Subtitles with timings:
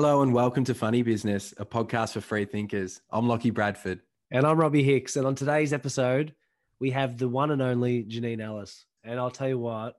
[0.00, 3.02] Hello and welcome to Funny Business, a podcast for free thinkers.
[3.10, 4.00] I'm Lockie Bradford.
[4.30, 5.16] And I'm Robbie Hicks.
[5.16, 6.34] And on today's episode,
[6.78, 8.86] we have the one and only Janine Allis.
[9.04, 9.96] And I'll tell you what,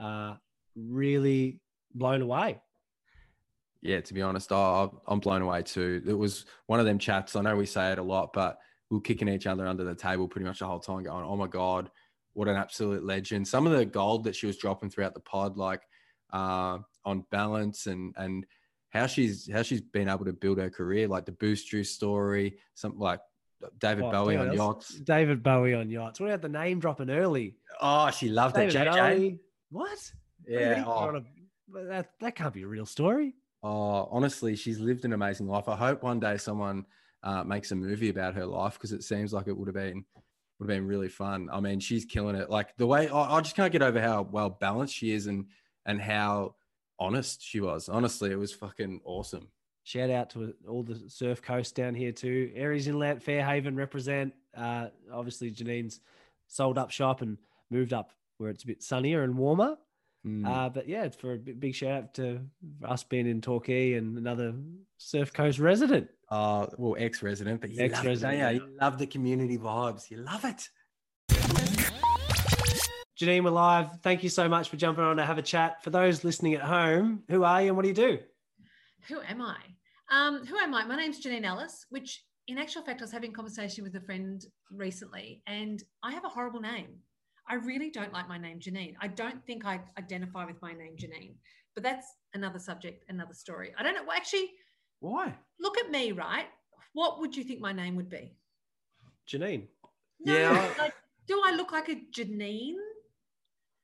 [0.00, 0.36] uh,
[0.76, 1.58] really
[1.92, 2.60] blown away.
[3.82, 6.04] Yeah, to be honest, I, I'm blown away too.
[6.06, 7.34] It was one of them chats.
[7.34, 9.96] I know we say it a lot, but we are kicking each other under the
[9.96, 11.90] table pretty much the whole time, going, "Oh my god,
[12.34, 15.56] what an absolute legend!" Some of the gold that she was dropping throughout the pod,
[15.56, 15.82] like
[16.32, 18.46] uh, on balance and and
[18.90, 22.58] how she's how she's been able to build her career, like the Boost Juice story,
[22.74, 23.20] something like
[23.78, 24.94] David what, Bowie on yachts.
[24.94, 26.20] David Bowie on yachts.
[26.20, 27.56] What about the name dropping early?
[27.80, 28.88] Oh, she loved David it.
[28.88, 28.94] JJ.
[28.94, 29.38] Bowie.
[29.70, 30.12] What?
[30.46, 30.84] Yeah.
[30.86, 31.22] Oh.
[31.72, 33.34] that that can't be a real story.
[33.62, 35.68] Oh, honestly, she's lived an amazing life.
[35.68, 36.86] I hope one day someone
[37.22, 40.04] uh, makes a movie about her life because it seems like it would have been
[40.58, 41.48] would have been really fun.
[41.52, 42.50] I mean, she's killing it.
[42.50, 45.46] Like the way I, I just can't get over how well balanced she is and
[45.86, 46.54] and how
[47.00, 47.88] honest she was.
[47.88, 49.48] Honestly, it was fucking awesome.
[49.82, 52.52] Shout out to all the surf coast down here too.
[52.56, 54.34] Aireys Inlet, Fairhaven represent.
[54.56, 56.00] Uh, obviously, Janine's
[56.46, 57.38] sold up shop and
[57.70, 59.76] moved up where it's a bit sunnier and warmer.
[60.26, 60.46] Mm.
[60.46, 62.40] Uh, but yeah, for a big shout out to
[62.84, 64.54] us being in Torquay and another
[64.98, 66.08] Surf Coast resident.
[66.28, 68.38] Uh, well, ex-resident, but you ex-resident.
[68.38, 68.60] love it, you?
[68.60, 70.10] you love the community vibes.
[70.10, 70.68] You love it.
[73.20, 74.00] Janine, we're live.
[74.00, 75.84] Thank you so much for jumping on to have a chat.
[75.84, 78.18] For those listening at home, who are you and what do you do?
[79.08, 79.58] Who am I?
[80.10, 80.86] Um, who am I?
[80.86, 84.00] My name's Janine Allis, which in actual fact, I was having a conversation with a
[84.00, 86.96] friend recently, and I have a horrible name.
[87.46, 88.94] I really don't like my name, Janine.
[89.02, 91.34] I don't think I identify with my name, Janine.
[91.74, 93.74] But that's another subject, another story.
[93.78, 94.04] I don't know.
[94.06, 94.50] Well, actually,
[95.00, 95.34] why?
[95.60, 96.46] Look at me, right?
[96.94, 98.34] What would you think my name would be?
[99.28, 99.66] Janine.
[100.20, 100.70] No, yeah.
[100.78, 100.94] Like,
[101.28, 102.76] do I look like a Janine?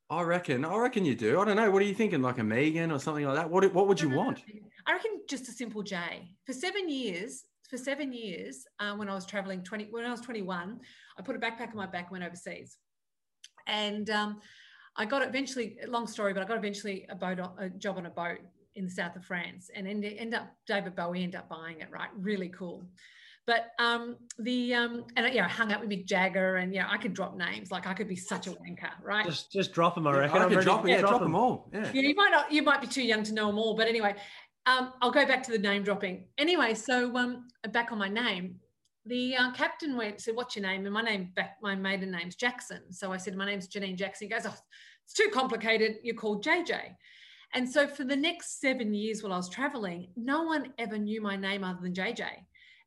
[0.09, 0.65] I reckon.
[0.65, 1.41] I reckon you do.
[1.41, 1.71] I don't know.
[1.71, 2.23] What are you thinking?
[2.23, 3.51] Like a Megan or something like that?
[3.51, 4.41] What What would you want?
[4.87, 6.31] I reckon just a simple J.
[6.45, 10.21] For seven years, for seven years, uh, when I was traveling twenty, when I was
[10.21, 10.81] twenty one,
[11.19, 12.77] I put a backpack on my back and went overseas,
[13.67, 14.41] and um,
[14.97, 15.77] I got eventually.
[15.89, 18.39] Long story, but I got eventually a boat, a job on a boat
[18.77, 21.89] in the south of France, and end, end up David Bowie ended up buying it.
[21.91, 22.85] Right, really cool.
[23.47, 26.97] But um, the um, and yeah, I hung out with Mick Jagger, and yeah, I
[26.97, 27.71] could drop names.
[27.71, 29.25] Like I could be such a wanker, right?
[29.25, 30.43] Just just drop them, I reckon.
[30.43, 31.33] I could drop, yeah, drop, drop them.
[31.33, 31.71] them all.
[31.73, 31.91] Yeah.
[31.95, 34.17] yeah, you might not, you might be too young to know them all, but anyway,
[34.67, 36.25] um, I'll go back to the name dropping.
[36.39, 38.57] Anyway, so um, back on my name,
[39.05, 42.35] the uh, captain went said, "What's your name?" And my name, back, my maiden name's
[42.35, 42.93] Jackson.
[42.93, 44.57] So I said, "My name's Janine Jackson." He goes, "Oh,
[45.05, 45.99] it's too complicated.
[46.03, 46.97] You're called JJ."
[47.55, 51.23] And so for the next seven years while I was traveling, no one ever knew
[51.23, 52.25] my name other than JJ.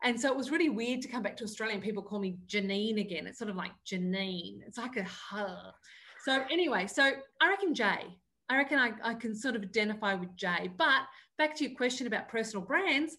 [0.03, 2.37] And so it was really weird to come back to Australia and people call me
[2.47, 3.27] Janine again.
[3.27, 4.59] It's sort of like Janine.
[4.65, 5.71] It's like a huh.
[6.23, 7.11] So anyway, so
[7.41, 7.85] I reckon J.
[8.49, 10.71] I reckon I, I can sort of identify with J.
[10.77, 11.01] But
[11.37, 13.17] back to your question about personal brands,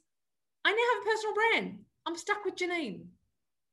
[0.64, 1.78] I now have a personal brand.
[2.06, 3.04] I'm stuck with Janine.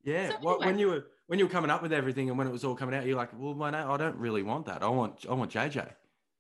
[0.04, 0.30] Yeah.
[0.30, 0.66] So anyway.
[0.66, 2.76] when you were when you were coming up with everything and when it was all
[2.76, 4.84] coming out, you're like, well, my name, I don't really want that.
[4.84, 5.90] I want I want JJ.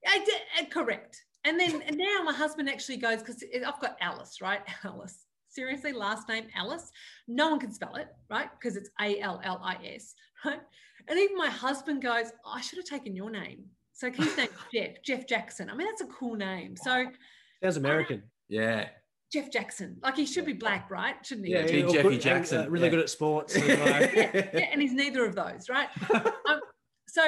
[0.06, 1.24] I did uh, correct.
[1.46, 4.62] And then and now my husband actually goes because I've got Allis, right?
[4.84, 5.27] Alice
[5.58, 6.92] seriously, last name Allis.
[7.28, 8.48] No one can spell it, right?
[8.58, 10.14] Because it's A L L I S,
[10.46, 10.62] right?
[11.08, 13.66] And even my husband goes, oh, I should have taken your name.
[13.94, 15.70] So his name's Jeff, Jeff Jackson.
[15.70, 16.76] I mean, that's a cool name.
[16.78, 17.08] So
[17.64, 18.24] sounds American.
[18.48, 18.90] yeah.
[19.34, 19.98] Jeff Jackson.
[20.02, 21.16] Like he should be black, right?
[21.26, 21.54] Shouldn't he?
[21.54, 22.62] Yeah, Big Jeffy good, Jackson.
[22.62, 22.92] Uh, really yeah.
[22.92, 23.56] good at sports.
[23.56, 24.12] And, yeah,
[24.54, 25.90] yeah, and he's neither of those, right?
[26.48, 26.62] um,
[27.10, 27.22] so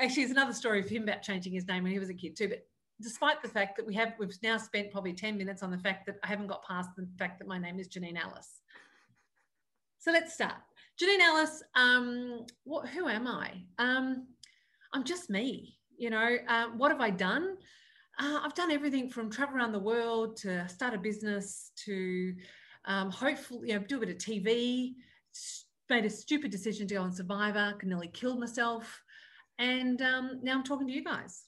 [0.00, 2.36] actually, it's another story of him about changing his name when he was a kid
[2.36, 2.48] too.
[2.48, 2.66] But
[3.00, 6.06] despite the fact that we have we've now spent probably 10 minutes on the fact
[6.06, 8.60] that I haven't got past the fact that my name is Janine Allis.
[9.98, 10.54] So let's start.
[11.00, 13.52] Janine Allis, um, what, who am I?
[13.78, 14.26] Um,
[14.92, 15.78] I'm just me.
[15.98, 17.56] You know, uh, what have I done?
[18.18, 22.34] Uh, I've done everything from travel around the world to start a business to
[22.86, 24.94] um, hopefully, you know, do a bit of TV.
[25.90, 29.02] Made a stupid decision to go on Survivor, nearly killed myself,
[29.58, 31.44] and um, now I'm talking to you guys.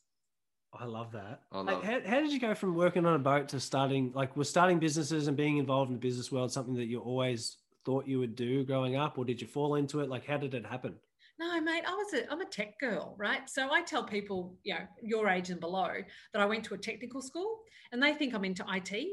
[0.72, 1.42] I love that.
[1.50, 4.12] I love like, how, how, did you go from working on a boat to starting,
[4.14, 7.56] like, was starting businesses and being involved in the business world something that you always
[7.84, 10.10] thought you would do growing up, or did you fall into it?
[10.10, 10.94] Like, how did it happen?
[11.38, 13.48] No, mate, I was a, I'm a tech girl, right?
[13.48, 15.88] So I tell people, you know, your age and below,
[16.32, 17.60] that I went to a technical school,
[17.92, 19.06] and they think I'm into IT.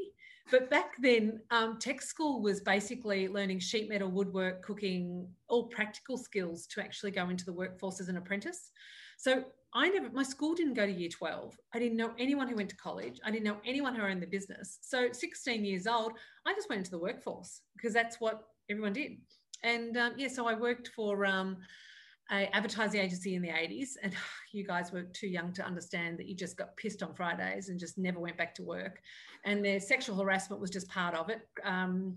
[0.50, 6.16] But back then, um, tech school was basically learning sheet metal, woodwork, cooking, all practical
[6.16, 8.70] skills to actually go into the workforce as an apprentice.
[9.16, 9.44] So
[9.76, 11.54] I never, my school didn't go to year 12.
[11.74, 13.20] I didn't know anyone who went to college.
[13.24, 14.78] I didn't know anyone who owned the business.
[14.80, 16.12] So 16 years old,
[16.46, 19.18] I just went into the workforce because that's what everyone did.
[19.62, 21.58] And um, yeah, so I worked for um,
[22.30, 24.14] a advertising agency in the 80s and
[24.52, 27.78] you guys were too young to understand that you just got pissed on fridays and
[27.78, 29.00] just never went back to work
[29.44, 32.16] and their sexual harassment was just part of it um,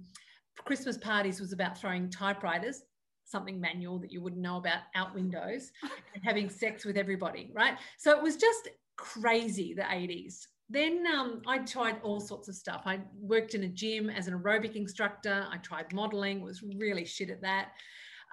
[0.66, 2.84] christmas parties was about throwing typewriters
[3.30, 5.72] something manual that you wouldn't know about out windows
[6.14, 11.42] and having sex with everybody right so it was just crazy the 80s then um,
[11.48, 12.84] I tried all sorts of stuff.
[12.86, 15.48] I worked in a gym as an aerobic instructor.
[15.52, 17.70] I tried modeling, was really shit at that.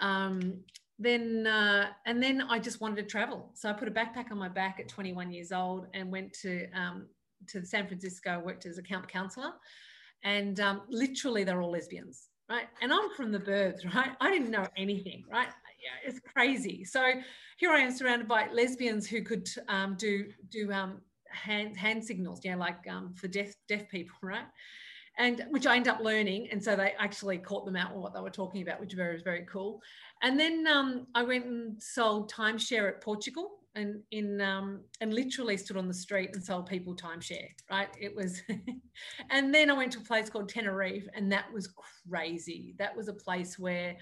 [0.02, 0.58] Um,
[0.98, 3.50] then uh, and then I just wanted to travel.
[3.54, 6.70] So I put a backpack on my back at 21 years old and went to
[6.72, 7.06] um,
[7.48, 8.42] to San Francisco.
[8.44, 9.52] Worked as a camp counselor,
[10.22, 12.66] and um, literally they're all lesbians, right?
[12.80, 14.10] And I'm from the birds, right?
[14.20, 15.48] I didn't know anything, right?
[15.48, 16.84] Yeah, it's crazy.
[16.84, 17.12] So
[17.58, 21.00] here I am surrounded by lesbians who could um, do do um,
[21.30, 24.46] hand hand signals, yeah, like um, for deaf deaf people, right?
[25.18, 26.48] and which I end up learning.
[26.52, 28.96] And so they actually caught them out on what they were talking about, which was
[28.96, 29.80] very, very cool.
[30.22, 35.56] And then um, I went and sold timeshare at Portugal and in um, and literally
[35.56, 37.88] stood on the street and sold people timeshare, right?
[38.00, 38.42] It was,
[39.30, 41.68] and then I went to a place called Tenerife, and that was
[42.08, 42.74] crazy.
[42.78, 43.96] That was a place where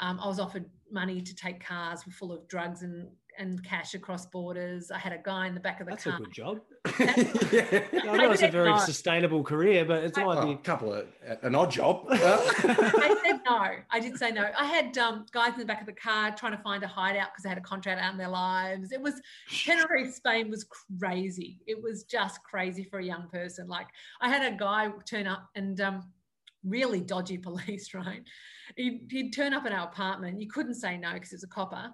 [0.00, 3.08] um, I was offered money to take cars were full of drugs and
[3.40, 4.90] and cash across borders.
[4.90, 6.16] I had a guy in the back of the That's car.
[6.16, 6.58] a good job.
[7.00, 7.84] yeah.
[8.12, 8.78] I know it's a very No.
[8.78, 11.06] sustainable career, but it's I- might Oh, be a couple of
[11.42, 12.04] an odd job.
[12.10, 13.66] I said no.
[13.90, 14.48] I did say no.
[14.56, 17.28] I had um, guys in the back of the car trying to find a hideout
[17.32, 18.92] because they had a contract out in their lives.
[18.92, 19.14] It was
[19.64, 20.66] Tenerife, Spain was
[20.98, 21.60] crazy.
[21.66, 23.66] It was just crazy for a young person.
[23.68, 23.86] Like
[24.20, 26.02] I had a guy turn up and um,
[26.62, 28.22] really dodgy police, right?
[28.76, 30.40] He'd, he'd turn up in our apartment.
[30.40, 31.90] You couldn't say no because it's a copper.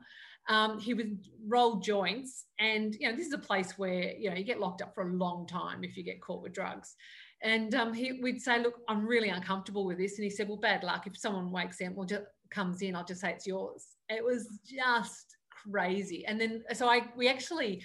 [0.48, 4.36] Um, he would roll joints, and you know this is a place where you know
[4.36, 6.94] you get locked up for a long time if you get caught with drugs.
[7.42, 10.16] And um, he, we'd say, look, I'm really uncomfortable with this.
[10.16, 11.06] And he said, well, bad luck.
[11.06, 13.96] If someone wakes in, well, just comes in, I'll just say it's yours.
[14.08, 16.24] It was just crazy.
[16.26, 17.82] And then, so I, we actually,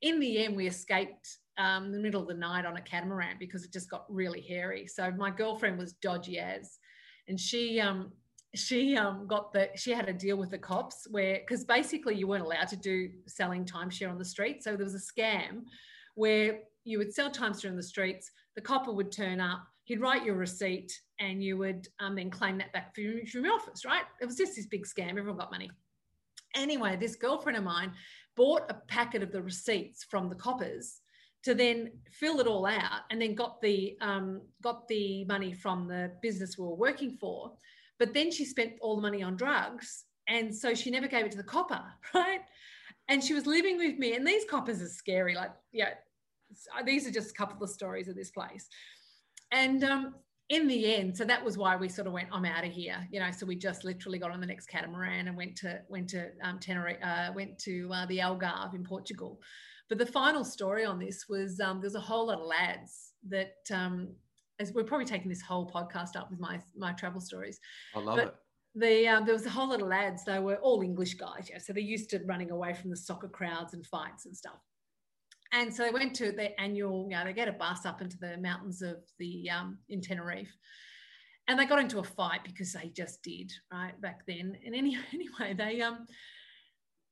[0.00, 3.64] in the end, we escaped um, the middle of the night on a catamaran because
[3.64, 4.86] it just got really hairy.
[4.86, 6.78] So my girlfriend was dodgy as,
[7.28, 8.12] and she, um,
[8.54, 12.26] she um, got the she had a deal with the cops where because basically you
[12.26, 14.62] weren't allowed to do selling timeshare on the street.
[14.62, 15.64] So there was a scam
[16.14, 20.24] where you would sell timeshare on the streets the copper would turn up he'd write
[20.24, 23.84] your receipt and you would um, then claim that back from your, from your office
[23.84, 24.04] right?
[24.20, 25.10] It was just this big scam.
[25.10, 25.70] Everyone got money.
[26.54, 27.92] Anyway this girlfriend of mine
[28.36, 31.00] bought a packet of the receipts from the coppers
[31.42, 35.86] to then fill it all out and then got the um, got the money from
[35.86, 37.52] the business we were working for
[37.98, 41.30] but then she spent all the money on drugs and so she never gave it
[41.30, 41.82] to the copper
[42.14, 42.40] right?
[43.08, 45.90] And she was living with me and these coppers are scary like yeah
[46.84, 48.68] these are just a couple of stories of this place.
[49.50, 50.14] And um,
[50.50, 53.08] in the end so that was why we sort of went i'm out of here
[53.10, 53.30] you know?
[53.30, 56.58] So we just literally got on the next catamaran and went to went to um,
[56.58, 59.40] Tenerife, uh, went to uh, the algarve in portugal.
[59.88, 63.56] But the final story on this was um, there's a whole lot of lads that
[63.70, 64.08] um,
[64.60, 67.58] as we're probably taking this whole podcast up with my my travel stories
[67.94, 68.34] I love But- it.
[68.76, 70.24] the um, there was a whole lot of lads.
[70.24, 71.58] They were all English guys, yeah.
[71.58, 74.58] So they're used to running away from the soccer crowds and fights and stuff.
[75.52, 78.18] And so they went to their annual, you know, they get a bus up into
[78.18, 80.52] the mountains of the um, in Tenerife,
[81.46, 84.56] and they got into a fight because they just did right back then.
[84.66, 86.06] And any, anyway, they um,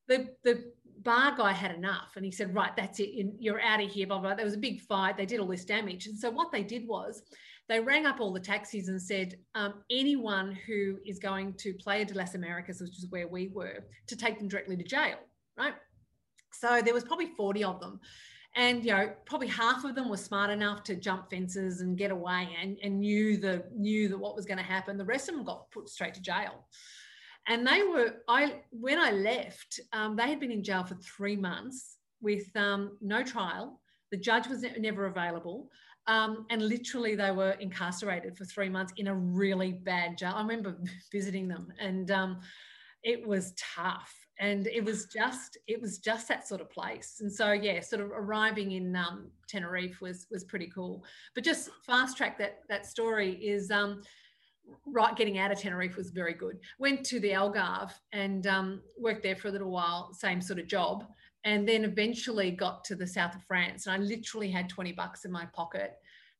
[0.08, 3.82] the the bar guy had enough, and he said, right, that's it, You- you're out
[3.82, 4.06] of here.
[4.06, 4.34] Blah blah.
[4.34, 5.16] There was a big fight.
[5.16, 7.22] They did all this damage, and so what they did was
[7.68, 12.04] they rang up all the taxis and said, um, anyone who is going to Playa
[12.04, 15.16] de las Americas, which is where we were, to take them directly to jail,
[15.56, 15.74] right?
[16.52, 18.00] So there was probably 40 of them.
[18.54, 22.10] And you know, probably half of them were smart enough to jump fences and get
[22.10, 24.98] away and, and knew the knew that what was going to happen.
[24.98, 26.66] The rest of them got put straight to jail.
[27.48, 31.36] And they were, I when I left, um, they had been in jail for three
[31.36, 33.80] months with um, no trial.
[34.10, 35.68] The judge was ne- never available.
[36.06, 40.34] Um, and literally they were incarcerated for three months in a really bad jail.
[40.36, 40.76] I remember
[41.12, 42.40] visiting them and um,
[43.02, 44.14] it was tough.
[44.38, 47.18] And it was just, it was just that sort of place.
[47.20, 51.04] And so, yeah, sort of arriving in um, Tenerife was was pretty cool.
[51.34, 54.02] But just fast track that that story is um,
[54.86, 55.14] right.
[55.16, 56.58] Getting out of Tenerife was very good.
[56.78, 60.12] Went to the Algarve and um, worked there for a little while.
[60.12, 61.06] Same sort of job
[61.44, 63.86] and then eventually got to the south of France.
[63.86, 65.94] And I literally had 20 bucks in my pocket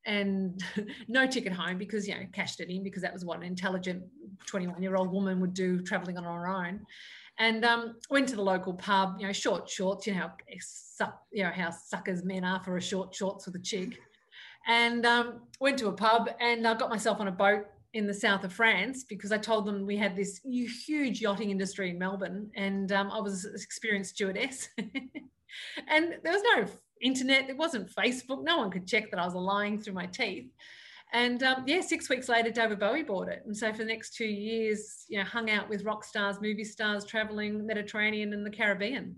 [0.07, 0.63] and
[1.09, 4.03] no ticket home because, you know, cashed it in because that was what an intelligent
[4.47, 6.81] 21 year old woman would do traveling on her own.
[7.39, 10.31] And um, went to the local pub, you know, short shorts, you know,
[10.99, 13.99] how, you know, how suckers men are for a short shorts with a chick.
[14.69, 17.65] And um, went to a pub and I got myself on a boat
[17.95, 21.91] in the south of France because I told them we had this huge yachting industry
[21.91, 24.69] in Melbourne and um, I was an experienced stewardess.
[24.79, 26.67] and there was no
[27.01, 30.51] internet, it wasn't Facebook, no one could check that I was lying through my teeth.
[31.13, 33.43] And um, yeah, six weeks later, David Bowie bought it.
[33.45, 36.65] And so for the next two years, you know, hung out with rock stars, movie
[36.65, 39.17] stars, traveling Mediterranean and the Caribbean.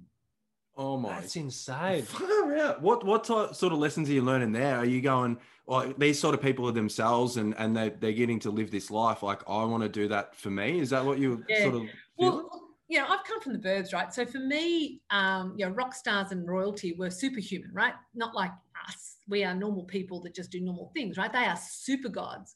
[0.76, 1.20] Oh my!
[1.20, 2.02] That's insane.
[2.02, 2.82] Far out.
[2.82, 4.76] What what type, sort of lessons are you learning there?
[4.76, 8.38] Are you going like these sort of people are themselves and and they they're getting
[8.40, 9.22] to live this life?
[9.22, 10.80] Like I want to do that for me.
[10.80, 11.62] Is that what you Yeah.
[11.62, 11.88] sort of?
[12.16, 12.50] Well,
[12.88, 14.12] you know, I've come from the birds, right?
[14.12, 17.94] So for me, um, you know, rock stars and royalty were superhuman, right?
[18.14, 18.52] Not like
[18.88, 19.16] us.
[19.26, 21.32] We are normal people that just do normal things, right?
[21.32, 22.54] They are super gods.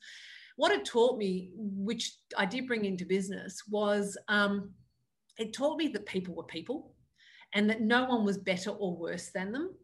[0.57, 4.73] What it taught me, which I did bring into business, was um,
[5.39, 6.95] it taught me that people were people,
[7.55, 9.75] and that no one was better or worse than them.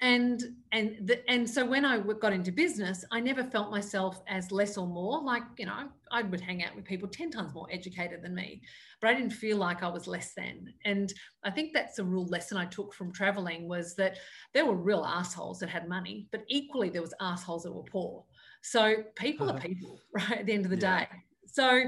[0.00, 4.52] And and the, and so when I got into business, I never felt myself as
[4.52, 5.22] less or more.
[5.22, 8.62] Like you know, I would hang out with people ten times more educated than me
[9.00, 10.72] but I didn't feel like I was less than.
[10.84, 11.12] And
[11.44, 14.18] I think that's a real lesson I took from traveling was that
[14.54, 18.24] there were real assholes that had money, but equally there was assholes that were poor.
[18.62, 20.38] So people are people, right?
[20.40, 21.00] At the end of the Yeah.
[21.00, 21.08] day.
[21.46, 21.82] So,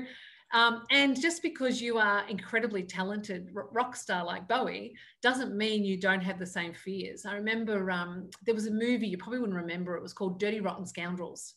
[0.53, 5.99] um, and just because you are incredibly talented rock star like Bowie doesn't mean you
[5.99, 7.27] don't have the same fears.
[7.27, 9.95] I remember um, there was a movie you probably wouldn't remember.
[9.95, 11.55] It was called Dirty Rotten Scoundrels.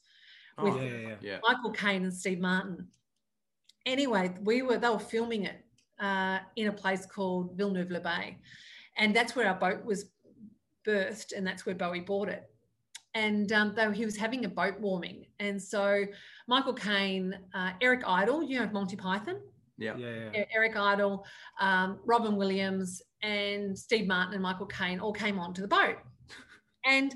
[0.57, 1.15] Oh, Yeah, yeah, yeah.
[1.21, 1.37] yeah.
[1.47, 2.87] Michael Caine and Steve Martin.
[3.85, 5.63] Anyway, we were they were filming it
[5.99, 8.37] uh, in a place called Villeneuve-le-Bay,
[8.97, 10.11] and that's where our boat was
[10.83, 12.50] berthed, and that's where Bowie bought it.
[13.13, 16.05] And um, though he was having a boat warming, and so
[16.47, 19.41] Michael Caine, uh, Eric Idle, you know Monty Python,
[19.77, 19.97] Yeah.
[19.97, 20.45] Yeah, yeah.
[20.55, 21.25] Eric Idle,
[21.59, 25.97] um, Robin Williams, and Steve Martin and Michael Caine all came onto the boat.
[26.85, 27.13] And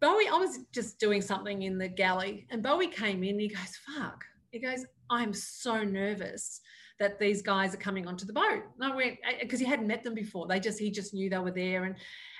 [0.00, 3.38] Bowie, I was just doing something in the galley, and Bowie came in.
[3.38, 6.60] He goes, "Fuck!" He goes, "I'm so nervous
[6.98, 10.04] that these guys are coming onto the boat." And I went because he hadn't met
[10.04, 10.46] them before.
[10.46, 11.96] They just he just knew they were there, and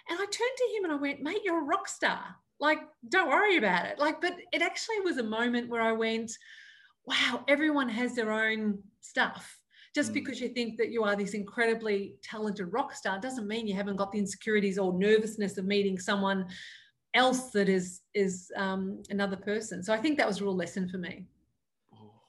[0.09, 2.37] and I turned to him and I went, "Mate, you're a rock star.
[2.61, 6.33] Like, don't worry about it." Like, but it actually was a moment where I went,
[7.07, 9.61] "Wow, everyone has their own stuff."
[9.95, 10.15] Just Mm.
[10.15, 13.97] because you think that you are this incredibly talented rock star doesn't mean you haven't
[13.97, 16.47] got the insecurities or nervousness of meeting someone
[17.15, 19.83] else that is is um, another person.
[19.83, 21.27] So I think that was a real lesson for me.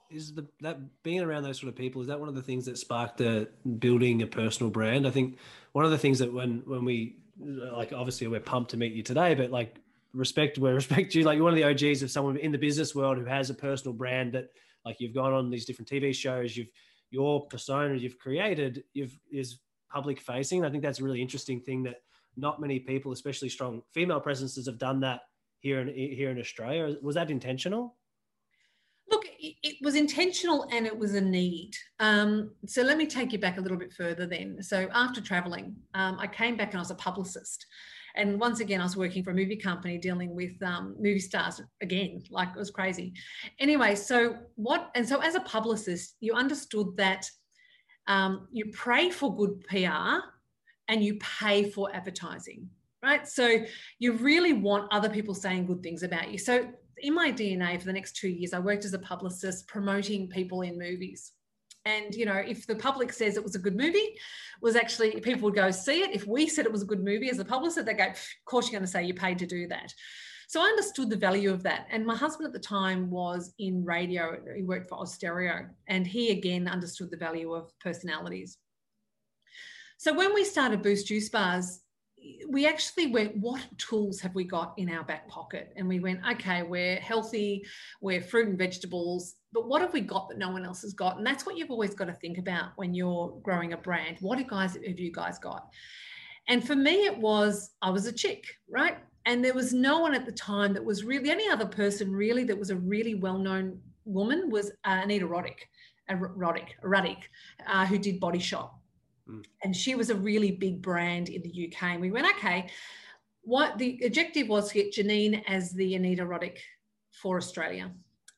[0.10, 2.66] is the that being around those sort of people is that one of the things
[2.66, 5.38] that sparked the building a personal brand i think
[5.74, 9.04] one of the things that when when we like obviously we're pumped to meet you
[9.04, 9.76] today but like
[10.14, 11.24] respect where respect you.
[11.24, 13.54] Like you're one of the og's of someone in the business world who has a
[13.54, 14.50] personal brand that
[14.86, 16.70] like you've gone on these different tv shows you've
[17.12, 19.60] your persona you've created you've is
[19.92, 20.64] public facing.
[20.64, 21.98] I think that's a really interesting thing that
[22.38, 25.22] not many people especially strong female presences have done that
[25.60, 26.96] here in here in australia.
[27.02, 27.96] Was that intentional
[29.40, 31.72] it, was intentional and it was a need.
[32.00, 34.62] Um, so let me take you back a little bit further then.
[34.62, 37.66] So after traveling, um, I came back and I was a publicist.
[38.16, 41.62] And once again, I was working for a movie company dealing with um, movie stars
[41.82, 43.14] again, like it was crazy.
[43.60, 47.30] Anyway, so what, and so as a publicist, you understood that
[48.08, 50.20] um, you pray for good PR
[50.88, 52.68] and you pay for advertising,
[53.04, 53.28] right?
[53.28, 53.64] So
[54.00, 56.40] you really want other people saying good things about you.
[56.40, 56.68] So
[57.02, 60.62] in my DNA for the next two years, I worked as a publicist promoting people
[60.62, 61.32] in movies.
[61.86, 64.18] And you know, if the public says it was a good movie,
[64.62, 66.14] was actually people would go see it.
[66.14, 68.68] If we said it was a good movie as a publicist, they go, "Of course
[68.68, 69.94] you're going to say you paid to do that.
[70.50, 71.86] So I understood the value of that.
[71.92, 74.36] And my husband at the time was in radio.
[74.56, 78.58] He worked for Austereo, and he again understood the value of personalities.
[79.98, 81.82] So when we started Boost Juice Bars,
[82.50, 85.72] we actually went, what tools have we got in our back pocket?
[85.76, 87.66] And we went, okay, we're healthy,
[88.02, 91.18] we're fruit and vegetables, but what have we got that no one else has got?
[91.18, 94.18] And that's what you've always got to think about when you're growing a brand.
[94.20, 95.70] What do guys have you guys got?
[96.48, 98.98] And for me, it was I was a chick, right?
[99.26, 102.12] And there was no one at the time that was really the only other person
[102.12, 105.60] really that was a really well-known woman was uh, Anita Roddick,
[106.10, 107.24] Roddick, Ruddick,
[107.68, 108.79] uh, who did Body Shop
[109.64, 111.84] and she was a really big brand in the UK.
[111.84, 112.70] And we went, okay,
[113.42, 116.58] what the objective was to get Janine as the Anita Roddick
[117.12, 117.92] for Australia.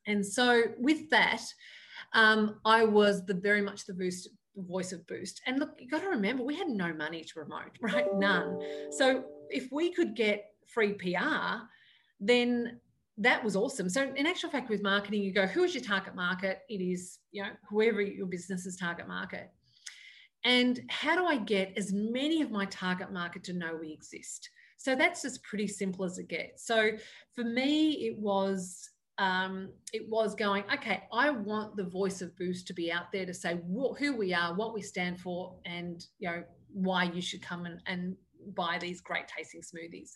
[0.06, 1.42] And so with that,
[2.12, 5.40] um, I was the very much the boost voice of Boost.
[5.46, 8.06] And look, you got to remember, we had no money to promote, right?
[8.14, 8.60] None.
[8.90, 11.64] So if we could get free PR,
[12.20, 12.80] then
[13.18, 13.88] that was awesome.
[13.88, 16.60] So in actual fact, with marketing, you go, who is your target market?
[16.68, 19.50] It is, you know, whoever your business's target market.
[20.44, 24.50] And how do I get as many of my target market to know we exist?
[24.76, 26.66] So that's as pretty simple as it gets.
[26.66, 26.92] So
[27.34, 32.66] for me, it was um, it was going, okay, I want the voice of Boost
[32.66, 33.60] to be out there to say
[33.98, 37.80] who we are, what we stand for, and you know why you should come and,
[37.86, 38.16] and
[38.56, 40.12] buy these great tasting smoothies.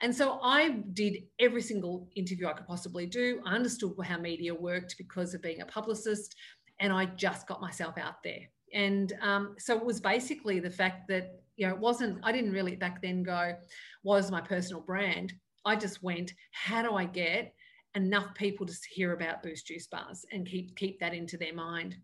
[0.00, 3.42] And so I did every single interview I could possibly do.
[3.44, 6.34] I understood how media worked because of being a publicist,
[6.78, 8.48] and I just got myself out there.
[8.72, 12.18] And um, so it was basically the fact that you know it wasn't.
[12.22, 13.54] I didn't really back then go
[14.02, 15.32] was my personal brand.
[15.64, 17.52] I just went, how do I get
[17.94, 21.96] enough people to hear about Boost Juice Bars and keep keep that into their mind,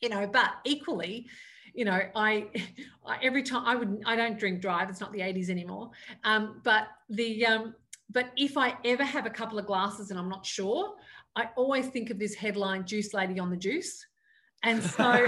[0.00, 0.26] you know.
[0.26, 1.28] But equally,
[1.74, 2.48] you know, I,
[3.06, 4.90] I every time I would I don't drink drive.
[4.90, 5.90] It's not the 80s anymore.
[6.24, 7.74] Um, but the um,
[8.10, 10.94] but if I ever have a couple of glasses and I'm not sure,
[11.36, 14.06] I always think of this headline, "Juice Lady on the Juice,"
[14.62, 15.26] and so.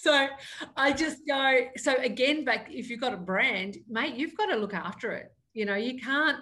[0.00, 0.28] So
[0.76, 4.56] I just go, so again, back if you've got a brand, mate, you've got to
[4.56, 5.32] look after it.
[5.54, 6.38] You know, you can't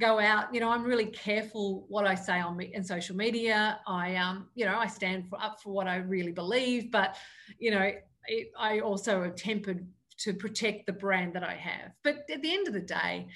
[0.00, 0.54] go out.
[0.54, 3.78] You know, I'm really careful what I say on me in social media.
[3.86, 7.16] I, um, you know, I stand for up for what I really believe, but
[7.58, 7.92] you know,
[8.26, 9.86] it, I also am tempered
[10.20, 11.92] to protect the brand that I have.
[12.02, 13.26] But at the end of the day,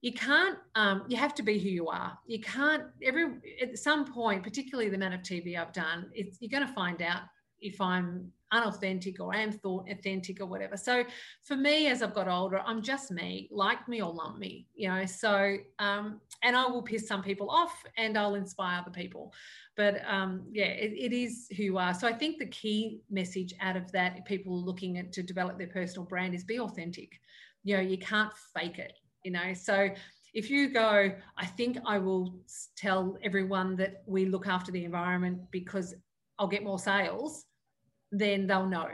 [0.00, 3.26] you can't um, you have to be who you are you can't every
[3.60, 7.22] at some point particularly the amount of tv i've done you're going to find out
[7.60, 10.76] if i'm unauthentic or am thought authentic or whatever.
[10.76, 11.04] So
[11.42, 14.88] for me, as I've got older, I'm just me, like me or lump me, you
[14.88, 15.04] know.
[15.06, 19.32] So um, and I will piss some people off and I'll inspire other people.
[19.76, 21.94] But um, yeah, it, it is who you are.
[21.94, 25.22] So I think the key message out of that, if people are looking at to
[25.22, 27.20] develop their personal brand, is be authentic.
[27.64, 28.92] You know, you can't fake it.
[29.28, 29.90] You know, so
[30.32, 32.40] if you go, I think I will
[32.78, 35.94] tell everyone that we look after the environment because
[36.38, 37.44] I'll get more sales
[38.10, 38.88] then they'll know.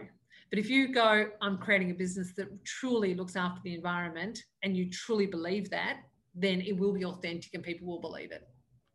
[0.50, 4.76] But if you go, I'm creating a business that truly looks after the environment and
[4.76, 5.98] you truly believe that,
[6.34, 8.42] then it will be authentic and people will believe it.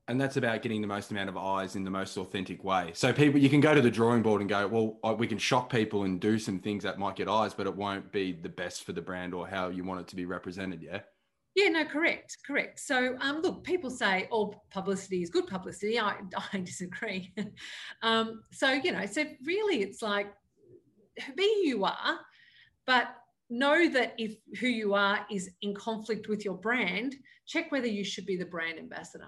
[0.07, 2.91] And that's about getting the most amount of eyes in the most authentic way.
[2.95, 5.69] So people, you can go to the drawing board and go, well, we can shock
[5.69, 8.83] people and do some things that might get eyes, but it won't be the best
[8.83, 10.81] for the brand or how you want it to be represented.
[10.81, 11.01] Yeah.
[11.59, 12.79] Yeah, no, correct, correct.
[12.79, 15.99] So, um, look, people say all publicity is good publicity.
[15.99, 16.15] I,
[16.53, 17.33] I disagree.
[18.01, 20.31] um, so, you know, so really it's like
[21.35, 22.19] be who you are,
[22.87, 23.09] but
[23.49, 28.05] know that if who you are is in conflict with your brand, check whether you
[28.05, 29.27] should be the brand ambassador.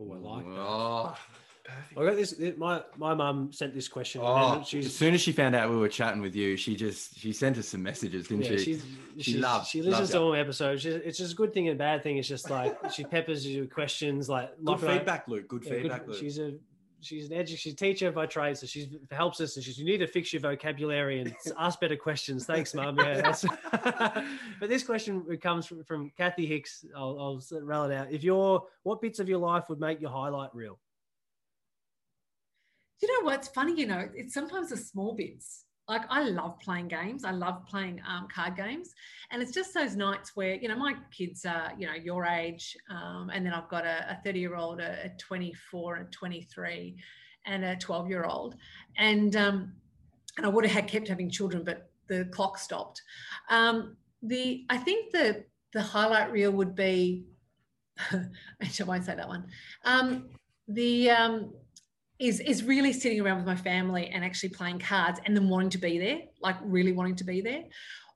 [0.00, 0.58] Oh, I like that.
[0.58, 1.18] Oh.
[1.66, 1.98] Perfect.
[1.98, 2.56] I got this.
[2.56, 4.20] My my mum sent this question.
[4.24, 7.18] Oh, she's, as soon as she found out we were chatting with you, she just
[7.18, 8.58] she sent us some messages, didn't yeah, she?
[8.58, 8.84] She's,
[9.18, 9.68] she loves.
[9.68, 10.82] She listens to all episodes.
[10.82, 12.18] She, it's just a good thing and a bad thing.
[12.18, 14.28] It's just like she peppers you with questions.
[14.28, 15.48] Like good feedback, Luke.
[15.48, 16.20] Good yeah, feedback, good, Luke.
[16.20, 16.54] She's a
[17.00, 19.56] she's an edu- she's a teacher by trade, so she helps us.
[19.56, 22.46] And she's you need to fix your vocabulary and ask better questions.
[22.46, 22.96] Thanks, mum.
[22.98, 23.34] Yeah,
[24.60, 26.84] but this question comes from, from Kathy Hicks.
[26.96, 28.12] I'll, I'll roll it out.
[28.12, 30.78] If you're what bits of your life would make your highlight reel?
[33.02, 33.78] You know what's funny?
[33.78, 35.64] You know, it's sometimes the small bits.
[35.88, 37.24] Like I love playing games.
[37.24, 38.92] I love playing um, card games,
[39.30, 42.76] and it's just those nights where you know my kids are you know your age,
[42.90, 46.96] um, and then I've got a thirty-year-old, a, a twenty-four, and twenty-three,
[47.46, 48.56] and a twelve-year-old,
[48.96, 49.72] and um,
[50.36, 53.02] and I would have had kept having children, but the clock stopped.
[53.48, 57.26] Um, the I think the the highlight reel would be.
[58.10, 59.46] I won't say that one.
[59.84, 60.30] Um,
[60.68, 61.52] the um,
[62.18, 65.70] is is really sitting around with my family and actually playing cards and then wanting
[65.70, 67.64] to be there, like really wanting to be there.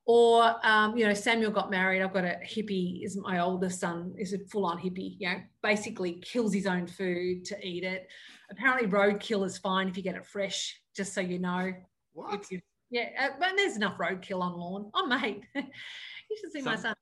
[0.07, 2.03] Or um, you know, Samuel got married.
[2.03, 3.05] I've got a hippie.
[3.05, 5.17] Is my oldest son is a full on hippie.
[5.19, 8.09] You know, basically kills his own food to eat it.
[8.51, 10.81] Apparently, roadkill is fine if you get it fresh.
[10.97, 11.73] Just so you know.
[12.13, 12.51] What?
[12.51, 12.61] You,
[12.91, 14.91] yeah, uh, but there's enough roadkill on lawn.
[14.95, 16.95] Oh mate, you should see Some, my son.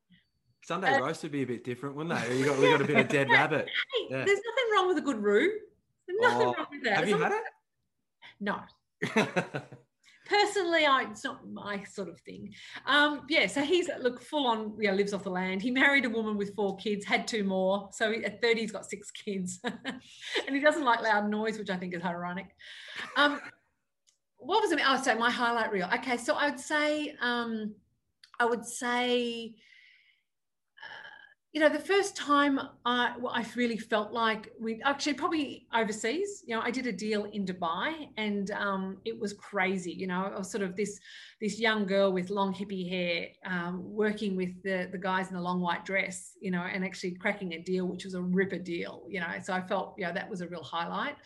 [0.64, 2.37] Sunday uh, roast would be a bit different, wouldn't they?
[2.37, 3.66] You got we got a bit of dead rabbit.
[3.66, 4.24] Hey, yeah.
[4.24, 5.50] There's nothing wrong with a good roo.
[6.08, 6.98] Nothing oh, wrong with that.
[6.98, 7.42] Have you had it?
[8.40, 8.60] No.
[10.28, 12.52] Personally, I, it's not my sort of thing.
[12.86, 14.74] Um, yeah, so he's look full on.
[14.78, 15.62] Yeah, lives off the land.
[15.62, 17.88] He married a woman with four kids, had two more.
[17.92, 20.00] So at thirty, he's got six kids, and
[20.50, 22.48] he doesn't like loud noise, which I think is ironic.
[23.16, 23.40] Um,
[24.36, 24.80] what was it?
[24.86, 25.88] Oh, so my highlight reel.
[25.94, 27.74] Okay, so I would say, um,
[28.38, 29.54] I would say
[31.52, 36.44] you know, the first time I, well, I really felt like we actually probably overseas,
[36.46, 39.92] you know, I did a deal in Dubai and um, it was crazy.
[39.92, 41.00] You know, I was sort of this,
[41.40, 45.40] this young girl with long hippie hair um, working with the, the guys in the
[45.40, 49.06] long white dress, you know, and actually cracking a deal, which was a ripper deal,
[49.08, 49.32] you know.
[49.42, 51.16] So I felt, you know, that was a real highlight.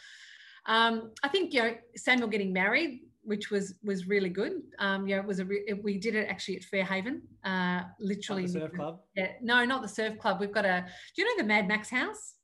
[0.67, 4.63] Um, I think, you know, Samuel getting married, which was was really good.
[4.79, 8.43] Um, yeah, it was a re- we did it actually at Fairhaven, uh, literally.
[8.43, 9.01] the surf club?
[9.17, 10.41] Yeah, no, not the surf club.
[10.41, 10.85] We've got a.
[11.15, 12.35] Do you know the Mad Max house?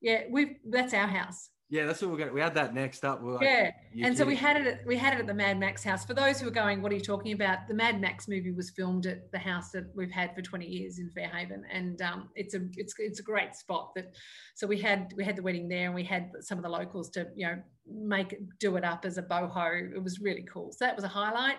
[0.00, 1.50] Yeah, we that's our house.
[1.68, 2.28] Yeah, that's what we're going.
[2.28, 3.20] to We had that next up.
[3.20, 4.66] We're like, yeah, "You're and so we had it.
[4.68, 6.04] At, we had it at the Mad Max house.
[6.04, 7.66] For those who are going, what are you talking about?
[7.66, 11.00] The Mad Max movie was filmed at the house that we've had for 20 years
[11.00, 13.90] in Fairhaven, and um, it's a it's it's a great spot.
[13.96, 14.14] That
[14.54, 17.10] so we had we had the wedding there, and we had some of the locals
[17.10, 19.92] to you know make do it up as a boho.
[19.92, 20.70] It was really cool.
[20.70, 21.56] So that was a highlight.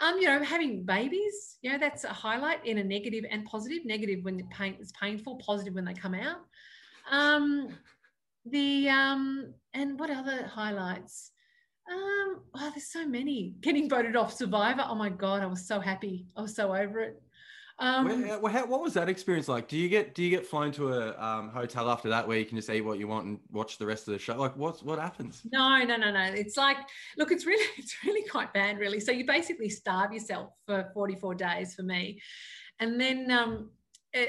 [0.00, 3.86] Um, you know, having babies, you know, that's a highlight in a negative and positive.
[3.86, 6.40] Negative when the pain, is painful, positive when they come out.
[7.10, 7.68] Um,
[8.50, 11.32] the um, and what other highlights?
[11.90, 13.54] Um, oh, there's so many.
[13.60, 14.84] Getting voted off Survivor.
[14.86, 16.26] Oh my god, I was so happy.
[16.36, 17.22] I was so over it.
[17.78, 19.68] Um, Where- where- how- what was that experience like?
[19.68, 22.46] Do you get do you get flown to a um, hotel after that where you
[22.46, 24.34] can just eat what you want and watch the rest of the show?
[24.34, 25.42] Like, what's what happens?
[25.52, 26.22] No, no, no, no.
[26.22, 26.78] It's like,
[27.18, 28.98] look, it's really, it's really quite bad, really.
[28.98, 32.20] So you basically starve yourself for 44 days for me.
[32.80, 33.70] And then, um,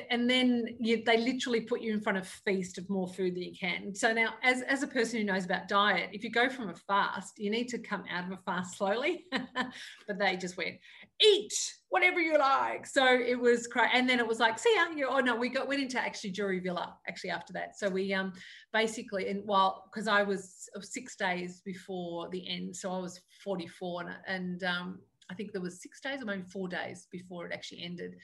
[0.10, 3.44] and then you, they literally put you in front of feast of more food than
[3.44, 3.94] you can.
[3.96, 6.76] So now, as, as a person who knows about diet, if you go from a
[6.76, 9.26] fast, you need to come out of a fast slowly.
[9.32, 10.76] but they just went,
[11.22, 11.54] eat
[11.90, 12.86] whatever you like.
[12.86, 14.88] So it was cra And then it was like, see ya.
[14.96, 17.78] You, oh no, we got went into actually Jury Villa actually after that.
[17.78, 18.34] So we um
[18.74, 24.02] basically and while because I was six days before the end, so I was 44
[24.02, 27.54] and, and um I think there was six days or maybe four days before it
[27.54, 28.16] actually ended.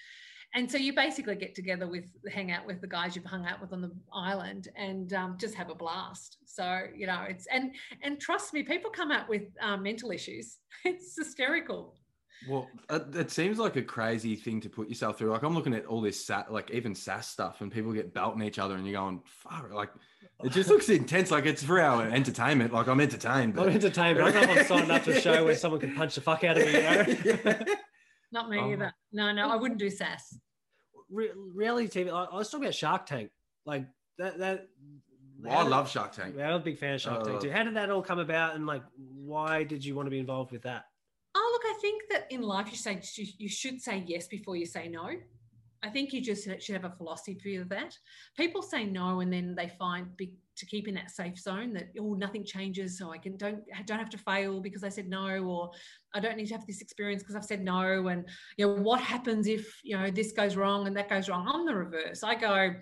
[0.55, 3.59] And so you basically get together with, hang out with the guys you've hung out
[3.59, 6.37] with on the island, and um, just have a blast.
[6.45, 10.57] So you know, it's and and trust me, people come out with um, mental issues.
[10.85, 11.95] It's hysterical.
[12.49, 15.31] Well, it, it seems like a crazy thing to put yourself through.
[15.31, 18.41] Like I'm looking at all this, sa- like even SAS stuff, and people get belting
[18.43, 19.89] each other, and you're going, "Fuck!" Like
[20.43, 21.31] it just looks intense.
[21.31, 22.73] Like it's for our entertainment.
[22.73, 23.57] Like I'm entertained.
[23.59, 24.17] I'm entertained.
[24.17, 26.15] but I don't know if I'm signed up to a show where someone can punch
[26.15, 26.73] the fuck out of me.
[26.73, 27.05] You know?
[27.43, 27.63] Yeah.
[28.33, 28.71] Not me Oh.
[28.71, 28.91] either.
[29.11, 30.37] No, no, I wouldn't do SAS.
[31.09, 32.11] Re- reality TV.
[32.11, 33.29] I, I was talking about Shark Tank.
[33.65, 33.85] Like
[34.17, 34.39] that.
[34.39, 34.67] That.
[35.39, 36.35] Well, I love Shark Tank.
[36.37, 37.51] Yeah, I'm a big fan of Shark Tank Uh, too.
[37.51, 40.51] How did that all come about, and like, why did you want to be involved
[40.51, 40.85] with that?
[41.35, 42.99] Oh, look, I think that in life you say
[43.37, 45.09] you should say yes before you say no.
[45.83, 47.95] I think you just should have a philosophy of that.
[48.37, 50.07] People say no, and then they find
[50.55, 53.99] to keep in that safe zone that oh nothing changes, so I can don't don't
[53.99, 55.71] have to fail because I said no, or
[56.13, 58.07] I don't need to have this experience because I've said no.
[58.07, 58.25] And
[58.57, 61.49] you know what happens if you know this goes wrong and that goes wrong?
[61.53, 62.23] I'm the reverse.
[62.23, 62.73] I go,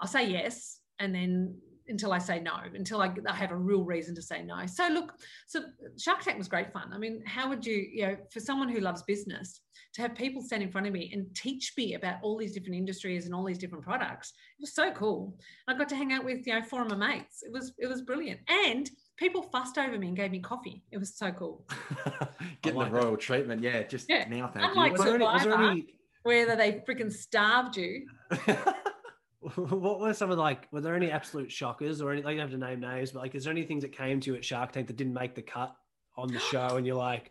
[0.00, 1.56] I'll say yes, and then
[1.88, 4.66] until I say no, until I, I have a real reason to say no.
[4.66, 5.14] So look,
[5.46, 5.60] so
[5.98, 6.90] Shark Tank was great fun.
[6.92, 9.60] I mean, how would you, you know, for someone who loves business,
[9.94, 12.74] to have people stand in front of me and teach me about all these different
[12.76, 15.34] industries and all these different products, it was so cool.
[15.66, 17.42] I got to hang out with, you know, four of my mates.
[17.42, 18.40] It was, it was brilliant.
[18.48, 20.82] And people fussed over me and gave me coffee.
[20.92, 21.66] It was so cool.
[22.62, 23.62] Getting like the royal treatment.
[23.62, 24.28] Yeah, just Yeah.
[24.28, 24.48] now.
[24.52, 24.92] Thank Unlike you.
[24.92, 25.24] Was there any?
[25.24, 25.70] Was there Survivor.
[25.70, 28.06] any Whether they freaking starved you.
[29.54, 32.50] what were some of like were there any absolute shockers or any like you don't
[32.50, 34.44] have to name names but like is there any things that came to you at
[34.44, 35.76] shark tank that didn't make the cut
[36.16, 37.30] on the show and you're like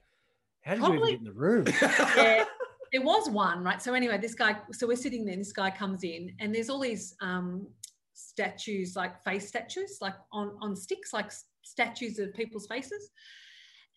[0.62, 1.66] how did you even get in the room
[2.18, 2.46] yeah,
[2.92, 3.82] there was one, right?
[3.82, 6.70] So anyway, this guy, so we're sitting there, and this guy comes in, and there's
[6.70, 7.68] all these um,
[8.14, 11.32] statues, like face statues, like on on sticks, like
[11.64, 13.10] statues of people's faces.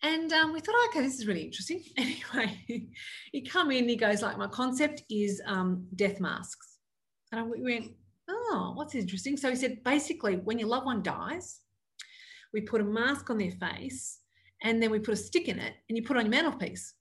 [0.03, 1.83] And um, we thought, okay, this is really interesting.
[1.97, 2.87] Anyway,
[3.31, 6.77] he come in, he goes like, my concept is um, death masks,
[7.31, 7.91] and I, we went,
[8.31, 9.37] oh, what's interesting?
[9.37, 11.59] So he said, basically, when your loved one dies,
[12.53, 14.19] we put a mask on their face,
[14.63, 16.93] and then we put a stick in it, and you put it on your mantelpiece.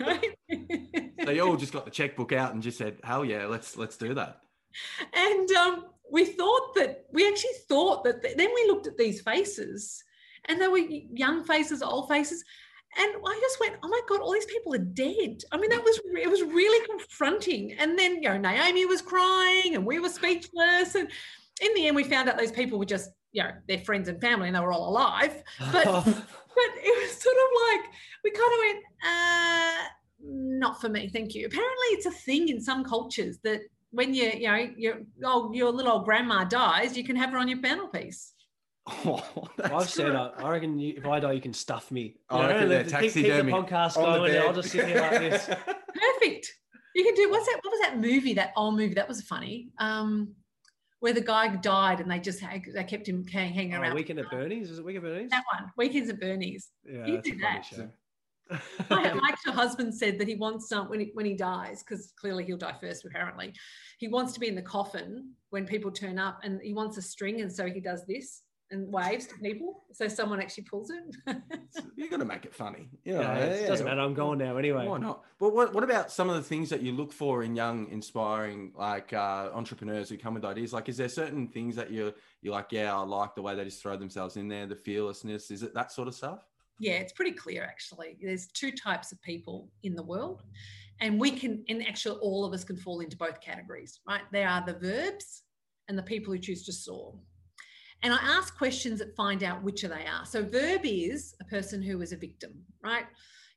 [0.00, 0.36] Right?
[1.24, 4.14] they all just got the checkbook out and just said, "Hell yeah, let's let's do
[4.14, 4.40] that."
[5.12, 10.02] and um, we thought that we actually thought that then we looked at these faces
[10.46, 12.44] and they were young faces old faces
[12.98, 15.42] and i just went oh my god all these people are dead.
[15.50, 17.72] I mean that was it was really confronting.
[17.72, 20.94] And then you know naomi was crying and we were speechless.
[20.94, 21.08] And
[21.60, 24.20] in the end we found out those people were just you know their friends and
[24.20, 25.42] family and they were all alive.
[25.72, 27.92] But but it was sort of like
[28.24, 29.88] we kind of went uh
[30.24, 31.46] not for me thank you.
[31.46, 35.70] Apparently it's a thing in some cultures that when you you know your oh your
[35.70, 38.31] little old grandma dies you can have her on your mantelpiece
[39.04, 40.16] Oh, that's I've said great.
[40.16, 42.16] uh, I reckon you, if I die you can stuff me.
[42.28, 44.42] Oh, I You know, reckon they're keep- keep, the podcast on the going.
[44.42, 45.46] I'll just sit here like this.
[45.46, 46.52] Perfect.
[46.94, 48.94] You can do what's that what was that movie that old movie?
[48.94, 49.70] That was funny.
[49.78, 50.34] Um
[51.00, 53.94] where the guy died and they just had, they kept him hanging oh, around.
[53.96, 54.70] Weekend at Bernie's?
[54.70, 55.30] Is it weekend at Bernie's?
[55.30, 56.68] That one weekends at bernie's.
[56.84, 57.64] Yeah you that's a do funny that.
[57.64, 57.88] show.
[58.90, 62.12] my, my actual husband said that he wants some when he, when he dies because
[62.20, 63.54] clearly he'll die first apparently
[63.98, 67.02] he wants to be in the coffin when people turn up and he wants a
[67.02, 68.42] string and so he does this
[68.72, 69.84] and waves to people.
[69.92, 71.16] So someone actually pulls it.
[71.96, 72.88] You're gonna make it funny.
[73.04, 74.00] You know, Yeah, it doesn't matter.
[74.00, 74.86] I'm going now anyway.
[74.86, 75.22] Why not?
[75.38, 78.72] But what, what about some of the things that you look for in young, inspiring,
[78.76, 80.72] like uh, entrepreneurs who come with ideas?
[80.72, 83.64] Like, is there certain things that you you're like, yeah, I like the way they
[83.64, 85.50] just throw themselves in there, the fearlessness.
[85.50, 86.46] Is it that sort of stuff?
[86.82, 88.16] yeah, it's pretty clear actually.
[88.20, 90.42] There's two types of people in the world,
[91.00, 94.22] and we can, and actually, all of us can fall into both categories, right?
[94.32, 95.42] They are the verbs
[95.88, 97.14] and the people who choose to soar.
[98.02, 100.24] And I ask questions that find out which of they are.
[100.24, 103.04] So, verb is a person who is a victim, right?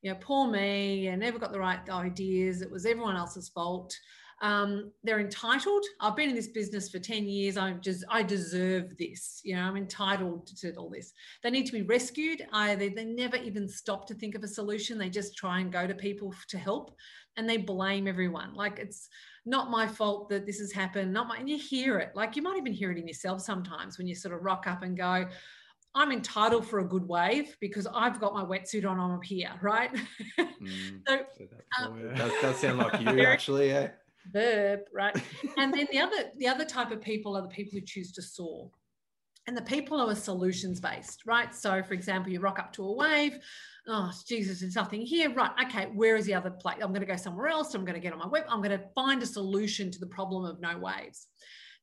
[0.01, 2.61] You know, poor me, I never got the right ideas.
[2.61, 3.95] It was everyone else's fault.
[4.41, 5.83] Um, they're entitled.
[6.01, 7.57] I've been in this business for 10 years.
[7.57, 9.41] I just, I deserve this.
[9.43, 11.13] You know, I'm entitled to all this.
[11.41, 12.45] They need to be rescued.
[12.51, 14.97] I, they, they never even stop to think of a solution.
[14.97, 16.95] They just try and go to people to help
[17.37, 18.53] and they blame everyone.
[18.53, 19.09] Like it's
[19.45, 21.13] not my fault that this has happened.
[21.13, 22.11] Not my, and you hear it.
[22.15, 24.81] Like you might even hear it in yourself sometimes when you sort of rock up
[24.83, 25.27] and go,
[25.93, 28.99] I'm entitled for a good wave because I've got my wetsuit on.
[28.99, 29.91] I'm up here, right?
[30.39, 31.01] Mm.
[31.07, 31.19] so
[31.79, 33.69] Oh, That does, does sound like you, actually.
[33.69, 33.91] Yeah.
[34.33, 35.15] verb, right?
[35.57, 38.21] and then the other the other type of people are the people who choose to
[38.21, 38.69] soar.
[39.47, 41.53] And the people who are solutions based, right?
[41.53, 43.37] So, for example, you rock up to a wave.
[43.87, 45.31] Oh, Jesus, there's nothing here.
[45.31, 45.51] Right.
[45.65, 45.85] Okay.
[45.93, 46.77] Where is the other place?
[46.81, 47.75] I'm going to go somewhere else.
[47.75, 48.45] I'm going to get on my web.
[48.49, 51.27] I'm going to find a solution to the problem of no waves.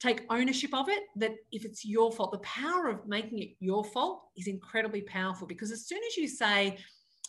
[0.00, 1.04] Take ownership of it.
[1.14, 5.46] That if it's your fault, the power of making it your fault is incredibly powerful
[5.46, 6.76] because as soon as you say,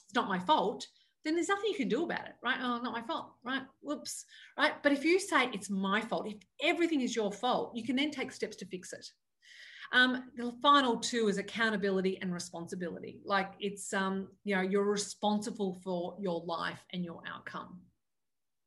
[0.06, 0.88] it's not my fault,
[1.24, 2.58] then there's nothing you can do about it, right?
[2.60, 3.62] Oh, not my fault, right?
[3.82, 4.26] Whoops,
[4.58, 4.74] right?
[4.82, 8.12] But if you say it's my fault, if everything is your fault, you can then
[8.12, 9.08] take steps to fix it.
[9.94, 13.22] Um, the final two is accountability and responsibility.
[13.24, 17.80] Like it's, um, you know, you're responsible for your life and your outcome.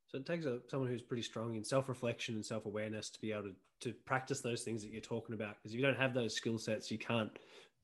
[0.07, 3.43] So it takes a, someone who's pretty strong in self-reflection and self-awareness to be able
[3.43, 5.57] to, to practice those things that you're talking about.
[5.57, 7.31] Because if you don't have those skill sets, you can't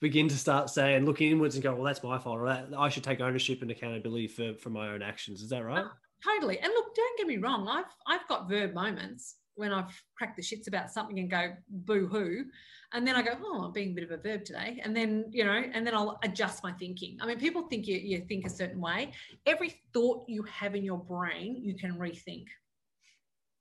[0.00, 2.88] begin to start saying, look inwards and go, well, that's my fault, or that, I
[2.88, 5.42] should take ownership and accountability for, for my own actions.
[5.42, 5.85] Is that right?
[6.24, 6.61] Totally.
[6.61, 7.66] And look, don't get me wrong.
[7.66, 12.07] I've I've got verb moments when I've cracked the shits about something and go boo
[12.07, 12.45] hoo,
[12.93, 15.27] and then I go, oh, I'm being a bit of a verb today, and then
[15.31, 17.19] you know, and then I'll adjust my thinking.
[17.21, 19.12] I mean, people think you you think a certain way.
[19.47, 22.47] Every thought you have in your brain, you can rethink.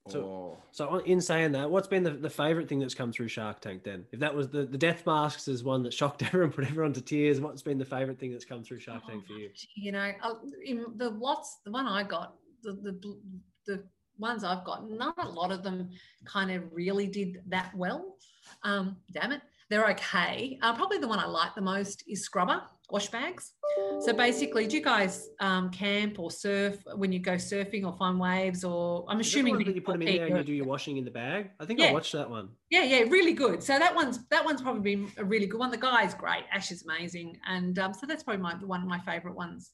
[0.09, 0.57] So- Oh.
[0.71, 3.83] So in saying that, what's been the, the favorite thing that's come through Shark Tank
[3.83, 4.05] then?
[4.11, 7.01] If that was the, the death masks is one that shocked everyone, put everyone to
[7.01, 9.49] tears, what's been the favorite thing that's come through Shark Tank for you?
[9.75, 10.33] You know, uh,
[10.65, 13.19] in the lots, the one I got, the the
[13.67, 13.83] the
[14.21, 15.89] ones I've got, not a lot of them
[16.25, 18.15] kind of really did that well.
[18.63, 20.59] Um, damn it, they're okay.
[20.61, 23.53] Uh, probably the one I like the most is Scrubba wash bags.
[24.01, 28.19] So basically, do you guys um, camp or surf when you go surfing or find
[28.19, 28.63] waves?
[28.63, 30.53] Or I'm Is that the assuming that you put them in there and you do
[30.53, 31.51] your washing in the bag.
[31.59, 32.49] I think I watched that one.
[32.69, 33.63] Yeah, yeah, really good.
[33.63, 35.71] So that one's that one's probably been a really good one.
[35.71, 36.43] The guy's great.
[36.51, 39.71] Ash is amazing, and um, so that's probably my one of my favorite ones.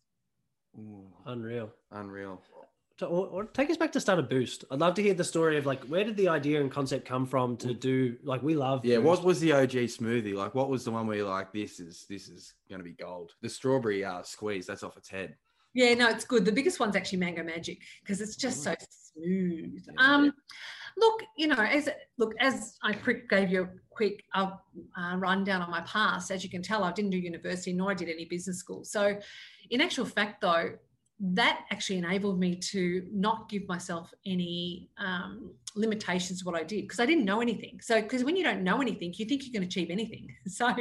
[0.77, 1.71] Ooh, Unreal.
[1.91, 2.41] unreal.
[2.99, 4.65] So, or, or take us back to start a boost.
[4.71, 7.27] I'd love to hear the story of like where did the idea and concept come
[7.27, 8.83] from to do like we love.
[8.83, 9.05] Yeah, Boost.
[9.05, 10.33] what was the OG smoothie?
[10.33, 13.33] Like, what was the one where you're like, this is this is gonna be gold?
[13.41, 15.35] The strawberry uh, squeeze, that's off its head.
[15.75, 16.43] Yeah, no, it's good.
[16.43, 18.73] The biggest one's actually Mango Magic because it's just so
[19.13, 19.85] smooth.
[19.85, 19.93] Yeah.
[19.99, 20.33] Um,
[20.97, 24.51] look, you know, as look as I quick gave you a quick uh,
[24.97, 27.93] uh, rundown on my past, as you can tell, I didn't do university nor I
[27.93, 28.83] did any business school.
[28.83, 29.19] So,
[29.69, 30.71] in actual fact, though,
[31.19, 36.83] that actually enabled me to not give myself any um, limitations to what I did
[36.83, 37.79] because I didn't know anything.
[37.81, 40.33] So, because when you don't know anything, you think you can achieve anything.
[40.47, 40.73] So,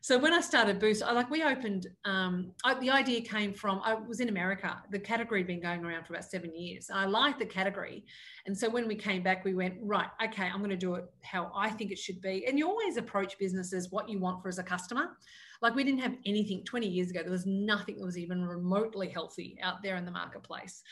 [0.00, 1.86] so when I started Boost, I like we opened.
[2.04, 4.82] Um, I, the idea came from I was in America.
[4.90, 6.90] The category had been going around for about seven years.
[6.92, 8.04] I liked the category,
[8.44, 10.08] and so when we came back, we went right.
[10.22, 12.44] Okay, I'm going to do it how I think it should be.
[12.46, 15.16] And you always approach businesses what you want for as a customer.
[15.62, 17.22] Like we didn't have anything 20 years ago.
[17.22, 20.82] There was nothing that was even remotely healthy out there in the marketplace.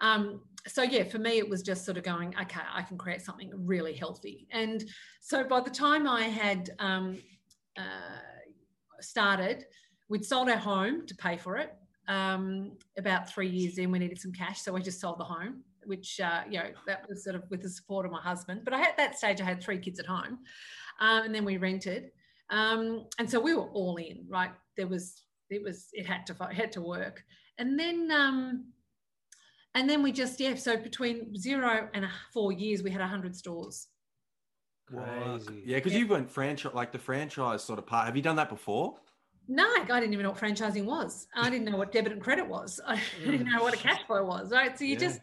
[0.00, 3.22] Um, so yeah, for me, it was just sort of going, okay, I can create
[3.22, 4.46] something really healthy.
[4.50, 4.84] And
[5.20, 7.18] so by the time I had um,
[7.76, 8.20] uh,
[9.00, 9.66] started,
[10.08, 11.74] we'd sold our home to pay for it.
[12.08, 15.62] Um, about three years in, we needed some cash, so we just sold the home,
[15.84, 18.60] which uh, you know that was sort of with the support of my husband.
[18.64, 20.40] But I had at that stage, I had three kids at home,
[21.00, 22.10] um, and then we rented,
[22.50, 24.26] um, and so we were all in.
[24.28, 27.24] Right, there was it was it had to it had to work,
[27.58, 28.10] and then.
[28.10, 28.64] Um,
[29.76, 33.88] and then we just yeah so between zero and four years we had 100 stores
[34.86, 35.62] Crazy.
[35.64, 36.00] Yeah, because Yeah.
[36.00, 38.06] you went franchise, like the franchise sort of part.
[38.06, 39.00] Have you done that before?
[39.48, 41.26] No, I didn't even know what franchising was.
[41.34, 42.80] I didn't know what debit and credit was.
[42.86, 44.50] I didn't know what a cash flow was.
[44.52, 44.78] Right.
[44.78, 45.00] So you Yeah.
[45.00, 45.20] just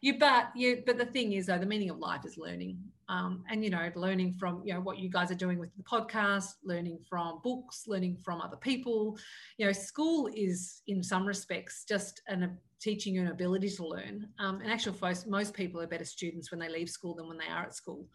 [0.00, 2.78] You but you but the thing is though, the meaning of life is learning.
[3.08, 5.82] Um, and you know, learning from you know what you guys are doing with the
[5.82, 9.18] podcast, learning from books, learning from other people.
[9.58, 13.86] You know, school is in some respects just an a teaching you an ability to
[13.86, 14.26] learn.
[14.38, 17.38] Um, and actually, most most people are better students when they leave school than when
[17.38, 18.08] they are at school.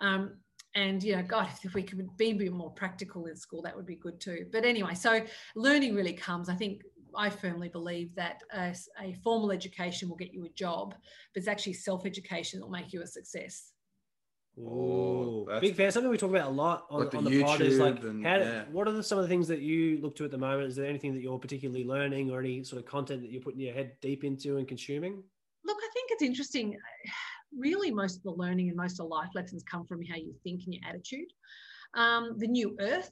[0.00, 0.36] Um,
[0.76, 3.74] and you know god if we could be a bit more practical in school that
[3.74, 5.24] would be good too but anyway so
[5.56, 6.82] learning really comes i think
[7.16, 11.48] I firmly believe that a, a, formal education will get you a job, but it's
[11.48, 13.72] actually self education that will make you a success.
[14.58, 15.92] Oh, big fan.
[15.92, 18.24] Something we talk about a lot on, like the, on the pod is like, and,
[18.24, 18.64] how, yeah.
[18.72, 20.68] what are the, some of the things that you look to at the moment?
[20.68, 23.60] Is there anything that you're particularly learning or any sort of content that you're putting
[23.60, 25.22] your head deep into and consuming?
[25.64, 26.78] Look, I think it's interesting.
[27.56, 30.34] Really, most of the learning and most of the life lessons come from how you
[30.42, 31.28] think and your attitude.
[31.94, 33.10] Um, the new earth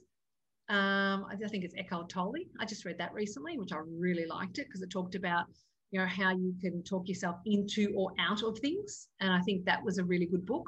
[0.69, 2.33] um, I think it's Eckhart Tolle.
[2.59, 5.45] I just read that recently, which I really liked it because it talked about
[5.91, 9.63] you know how you can talk yourself into or out of things, and I think
[9.65, 10.67] that was a really good book.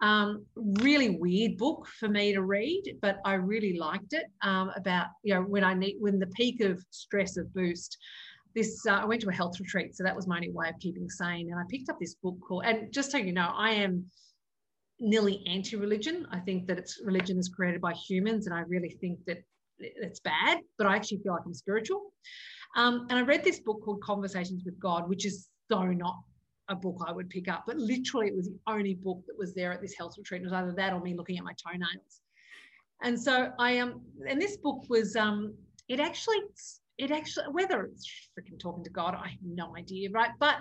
[0.00, 5.06] Um, really weird book for me to read, but I really liked it um, about
[5.24, 7.98] you know when I need when the peak of stress of boost.
[8.54, 10.78] This uh, I went to a health retreat, so that was my only way of
[10.78, 11.50] keeping sane.
[11.50, 14.04] And I picked up this book called, and just so you know, I am
[15.02, 16.26] nearly anti-religion.
[16.30, 19.42] I think that it's religion is created by humans, and I really think that
[19.78, 20.60] it's bad.
[20.78, 22.12] But I actually feel like I'm spiritual.
[22.76, 26.16] Um, and I read this book called Conversations with God, which is so not
[26.68, 29.54] a book I would pick up, but literally it was the only book that was
[29.54, 30.42] there at this health retreat.
[30.42, 32.20] It was either that or me looking at my toenails.
[33.02, 35.54] And so I um, and this book was um,
[35.88, 36.38] it actually
[36.98, 40.30] it actually whether it's freaking talking to God, I have no idea, right?
[40.38, 40.58] But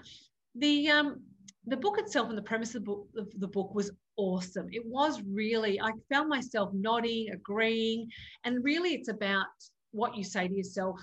[0.55, 1.21] the um
[1.65, 4.67] the book itself and the premise of the book, of the book was awesome.
[4.71, 8.09] It was really, I found myself nodding, agreeing,
[8.43, 9.45] and really it's about
[9.91, 10.99] what you say to yourself.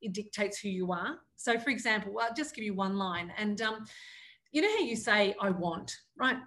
[0.00, 1.18] It dictates who you are.
[1.36, 3.32] So, for example, well, I'll just give you one line.
[3.36, 3.84] And um,
[4.52, 6.38] you know how you say, I want, right?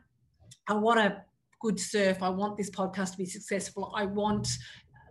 [0.68, 1.24] I want a
[1.62, 2.24] good surf.
[2.24, 3.94] I want this podcast to be successful.
[3.96, 4.48] I want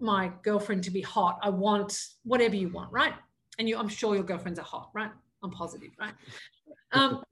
[0.00, 1.38] my girlfriend to be hot.
[1.42, 3.14] I want whatever you want, right?
[3.58, 5.10] And you, I'm sure your girlfriends are hot, right?
[5.42, 6.14] I'm positive, right?
[6.92, 7.22] Um,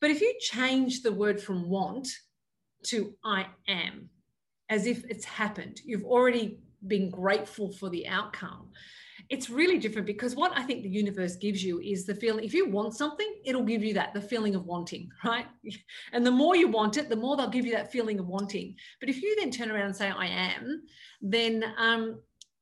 [0.00, 2.08] but if you change the word from want
[2.84, 4.08] to I am,
[4.68, 8.70] as if it's happened, you've already been grateful for the outcome.
[9.28, 12.54] It's really different because what I think the universe gives you is the feeling if
[12.54, 15.46] you want something, it'll give you that, the feeling of wanting, right?
[16.12, 18.76] And the more you want it, the more they'll give you that feeling of wanting.
[18.98, 20.82] But if you then turn around and say, I am,
[21.20, 22.20] then um,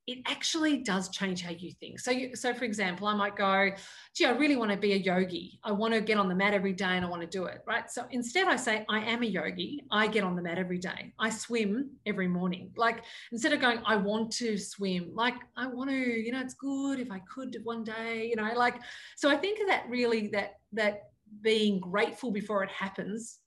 [0.09, 2.01] it actually does change how you think.
[2.01, 3.71] So, you, so for example, I might go,
[4.15, 5.61] gee, I really want to be a yogi.
[5.63, 7.59] I want to get on the mat every day and I want to do it,
[7.67, 7.91] right?
[7.91, 9.85] So instead, I say, I am a yogi.
[9.91, 11.13] I get on the mat every day.
[11.19, 12.73] I swim every morning.
[12.75, 16.55] Like instead of going, I want to swim, like I want to, you know, it's
[16.55, 18.77] good if I could one day, you know, like.
[19.19, 21.11] So I think of that really that that
[21.43, 23.41] being grateful before it happens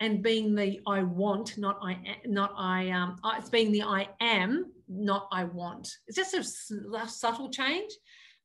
[0.00, 4.72] and being the I want, not I, not I, um, it's being the I am,
[4.88, 5.88] not I want.
[6.06, 7.92] It's just a subtle change,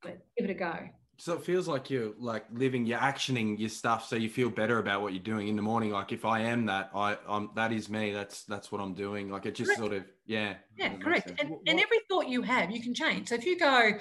[0.02, 0.78] but give it a go.
[1.18, 4.80] So it feels like you're like living, you're actioning your stuff, so you feel better
[4.80, 5.92] about what you're doing in the morning.
[5.92, 8.12] Like if I am that, I, I'm that is me.
[8.12, 9.30] That's that's what I'm doing.
[9.30, 9.80] Like it just correct.
[9.80, 10.56] sort of, yeah.
[10.80, 11.32] Yeah, correct.
[11.40, 13.28] And, and every thought you have, you can change.
[13.30, 13.92] So if you go,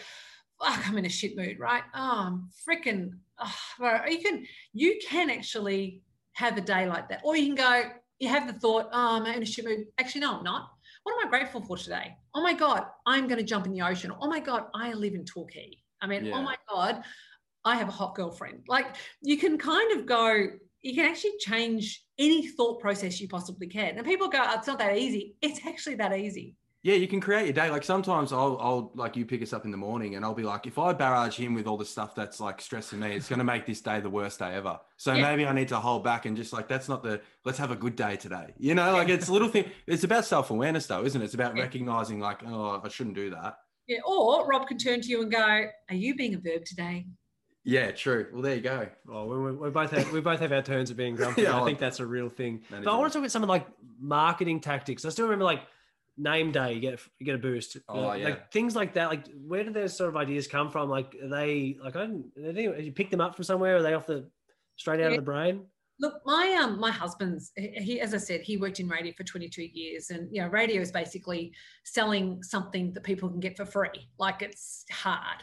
[0.63, 1.83] fuck, I'm in a shit mood, right?
[1.95, 3.11] Oh, I'm freaking.
[3.39, 6.01] Oh, you can you can actually
[6.35, 7.21] have a day like that.
[7.25, 9.87] Or you can go, you have the thought, oh, I'm in a shit mood.
[9.99, 10.71] Actually, no, I'm not.
[11.03, 12.17] What am I grateful for today?
[12.35, 14.13] Oh my God, I'm going to jump in the ocean.
[14.21, 15.79] Oh my God, I live in Torquay.
[16.01, 16.37] I mean, oh yeah.
[16.37, 17.03] oh my God,
[17.65, 18.65] I have a hot girlfriend.
[18.69, 20.47] Like you can kind of go,
[20.83, 23.97] you can actually change any thought process you possibly can.
[23.97, 25.37] And people go, oh, it's not that easy.
[25.41, 26.55] It's actually that easy.
[26.83, 27.71] Yeah, you can create your day.
[27.71, 30.43] Like sometimes I'll, I'll like you pick us up in the morning and I'll be
[30.43, 33.39] like, if I barrage him with all the stuff that's like stressing me, it's going
[33.39, 34.81] to make this day the worst day ever.
[34.97, 35.23] So yeah.
[35.23, 37.77] maybe I need to hold back and just like, that's not the, let's have a
[37.77, 38.55] good day today.
[38.57, 39.71] You know, like it's a little thing.
[39.87, 41.25] It's about self awareness though, isn't it?
[41.25, 41.65] It's about yeah.
[41.65, 43.59] recognizing like, oh, I shouldn't do that.
[43.87, 43.99] Yeah.
[44.07, 47.07] Or Rob can turn to you and go, are you being a verb today?
[47.63, 48.27] Yeah, true.
[48.33, 48.89] Well, there you go.
[49.11, 51.43] Oh, we, we both have we both have our turns of being grumpy.
[51.43, 52.63] yeah, I think that's a real thing.
[52.71, 53.67] But I want to talk about some of like
[54.01, 55.05] marketing tactics.
[55.05, 55.61] I still remember like
[56.21, 57.77] name day you get you get a boost.
[57.89, 58.25] Oh like, yeah.
[58.27, 60.89] like things like that like where do those sort of ideas come from?
[60.89, 63.77] Like are they like i don't they, you pick them up from somewhere?
[63.77, 64.29] Are they off the
[64.77, 65.17] straight out yeah.
[65.17, 65.65] of the brain?
[65.99, 69.63] Look my um my husband's he as i said he worked in radio for 22
[69.63, 71.53] years and you know radio is basically
[71.85, 74.09] selling something that people can get for free.
[74.19, 75.43] Like it's hard.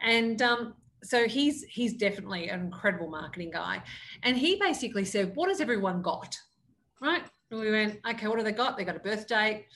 [0.00, 3.82] And um so he's he's definitely an incredible marketing guy.
[4.22, 6.36] And he basically said what has everyone got?
[7.00, 7.24] Right?
[7.50, 8.78] And we went okay what have they got?
[8.78, 9.66] They got a birth date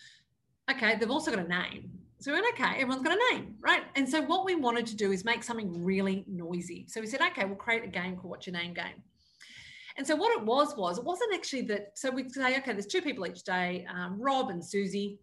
[0.71, 1.91] okay, they've also got a name.
[2.21, 3.83] So we went, okay, everyone's got a name, right?
[3.95, 6.87] And so what we wanted to do is make something really noisy.
[6.89, 9.03] So we said, okay, we'll create a game called What's Your Name Game.
[9.97, 11.93] And so what it was was it wasn't actually that.
[11.97, 15.21] So we'd say, okay, there's two people each day, um, Rob and Susie.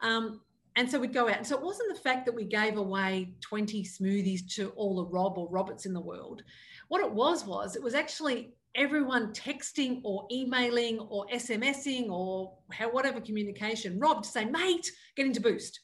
[0.00, 0.40] Um,
[0.76, 1.38] and so we'd go out.
[1.38, 5.06] And so it wasn't the fact that we gave away 20 smoothies to all the
[5.06, 6.42] Rob or Roberts in the world.
[6.88, 12.52] What it was was it was actually everyone texting or emailing or SMSing or
[12.92, 15.80] whatever communication, Rob to say, mate, get into Boost,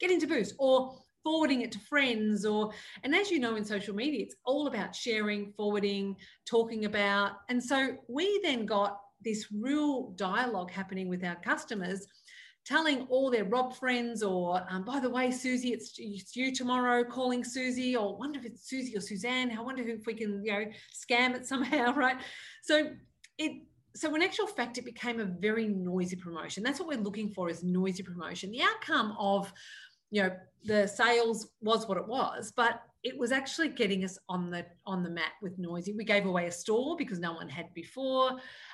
[0.00, 2.70] get into Boost, or forwarding it to friends or
[3.02, 6.14] and as you know in social media it's all about sharing forwarding
[6.48, 7.32] talking about.
[7.48, 12.06] And so we then got this real dialogue happening with our customers
[12.66, 17.04] telling all their Rob friends, or um, by the way, Susie, it's, it's, you tomorrow
[17.04, 19.56] calling Susie, or wonder if it's Susie or Suzanne.
[19.56, 22.16] I wonder if we can, you know, scam it somehow, right?
[22.62, 22.90] So
[23.38, 23.62] it
[23.94, 26.62] so in actual fact, it became a very noisy promotion.
[26.62, 28.50] That's what we're looking for is noisy promotion.
[28.50, 29.50] The outcome of,
[30.10, 34.50] you know, the sales was what it was, but it was actually getting us on
[34.50, 35.92] the on the mat with noisy.
[35.92, 38.32] We gave away a store because no one had before.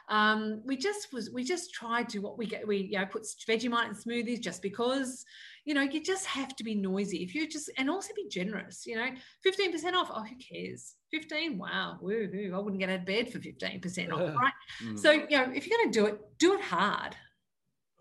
[0.09, 3.25] Um, we just was we just tried to what we get we you know put
[3.49, 5.25] Vegemite in smoothies just because
[5.65, 8.87] you know you just have to be noisy if you just and also be generous.
[8.87, 9.09] You know,
[9.43, 10.11] fifteen percent off.
[10.13, 10.95] Oh, who cares?
[11.11, 11.59] Fifteen.
[11.59, 12.55] Wow, woohoo!
[12.55, 14.53] I wouldn't get out of bed for fifteen percent off, right?
[14.85, 14.99] Mm.
[14.99, 17.17] So you know, if you're going to do it, do it hard.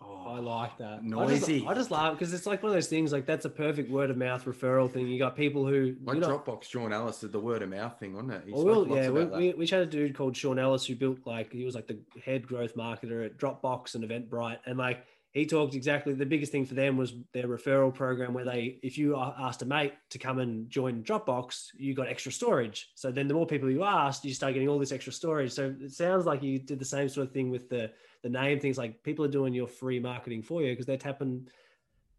[0.04, 1.04] Oh, I like that.
[1.04, 1.58] Noisy.
[1.58, 3.12] I just, I just love because it's like one of those things.
[3.12, 5.08] Like that's a perfect word of mouth referral thing.
[5.08, 6.64] You got people who like Dropbox.
[6.64, 8.44] Sean Ellis did the word of mouth thing, wasn't it?
[8.54, 11.52] Oh, well, yeah, we, we, we had a dude called Sean Ellis who built like
[11.52, 15.76] he was like the head growth marketer at Dropbox and Eventbrite, and like he talked
[15.76, 19.62] exactly the biggest thing for them was their referral program where they if you asked
[19.62, 23.46] a mate to come and join dropbox you got extra storage so then the more
[23.46, 26.60] people you asked you start getting all this extra storage so it sounds like you
[26.60, 27.90] did the same sort of thing with the
[28.24, 31.48] the name things like people are doing your free marketing for you because they're tapping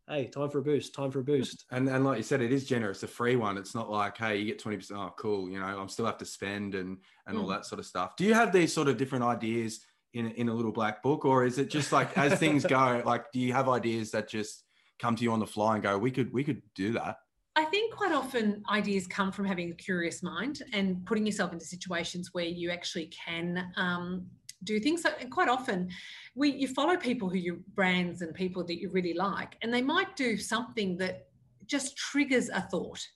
[0.09, 1.65] hey time for a boost time for a boost.
[1.71, 3.57] And and like you said it is generous a free one.
[3.57, 6.27] It's not like hey you get 20% oh cool you know i'm still have to
[6.27, 7.41] spend and and mm.
[7.41, 8.17] all that sort of stuff.
[8.17, 9.81] Do you have these sort of different ideas
[10.15, 13.31] in, in a little black book or is it just like as things go like
[13.33, 14.65] do you have ideas that just
[14.99, 17.17] come to you on the fly and go we could we could do that
[17.55, 21.67] I think quite often ideas come from having a curious mind and putting yourself into
[21.67, 24.27] situations where you actually can um,
[24.65, 25.03] do things.
[25.03, 25.91] So quite often,
[26.35, 29.83] we you follow people who you brands and people that you really like, and they
[29.83, 31.27] might do something that
[31.67, 33.07] just triggers a thought,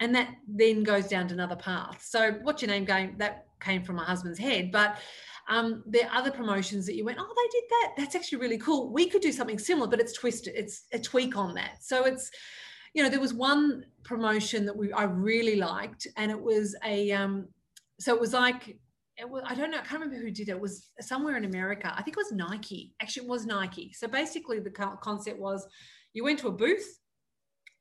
[0.00, 2.02] and that then goes down to another path.
[2.02, 3.16] So what's your name going?
[3.18, 4.98] That came from my husband's head, but
[5.48, 7.92] um, there are other promotions that you went, oh, they did that.
[7.96, 8.92] That's actually really cool.
[8.92, 10.54] We could do something similar, but it's twisted.
[10.56, 11.78] It's a tweak on that.
[11.80, 12.30] So it's,
[12.94, 17.12] you know, there was one promotion that we I really liked, and it was a,
[17.12, 17.48] um,
[18.00, 18.76] so it was like,
[19.18, 20.52] it was, I don't know, I can't remember who did it.
[20.52, 21.92] It was somewhere in America.
[21.96, 22.94] I think it was Nike.
[23.00, 23.92] Actually, it was Nike.
[23.92, 25.66] So basically, the concept was
[26.12, 27.00] you went to a booth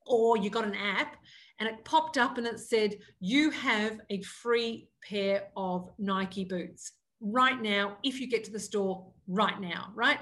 [0.05, 1.17] or you got an app
[1.59, 6.93] and it popped up and it said, You have a free pair of Nike boots
[7.19, 10.19] right now if you get to the store right now, right?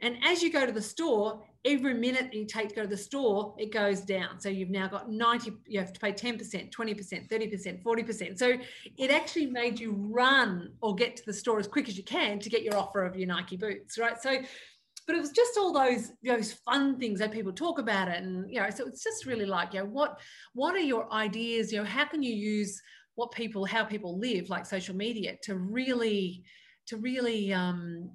[0.00, 2.96] And as you go to the store, every minute you take to go to the
[2.96, 4.40] store, it goes down.
[4.40, 8.38] So you've now got 90, you have to pay 10%, 20%, 30%, 40%.
[8.38, 8.54] So
[8.98, 12.40] it actually made you run or get to the store as quick as you can
[12.40, 14.20] to get your offer of your Nike boots, right?
[14.20, 14.38] So,
[15.06, 18.22] but it was just all those those fun things that people talk about it.
[18.22, 20.18] And, you know, so it's just really like, you know, what,
[20.54, 21.72] what are your ideas?
[21.72, 22.80] You know, how can you use
[23.14, 26.42] what people how people live like social media to really
[26.86, 28.10] to really um,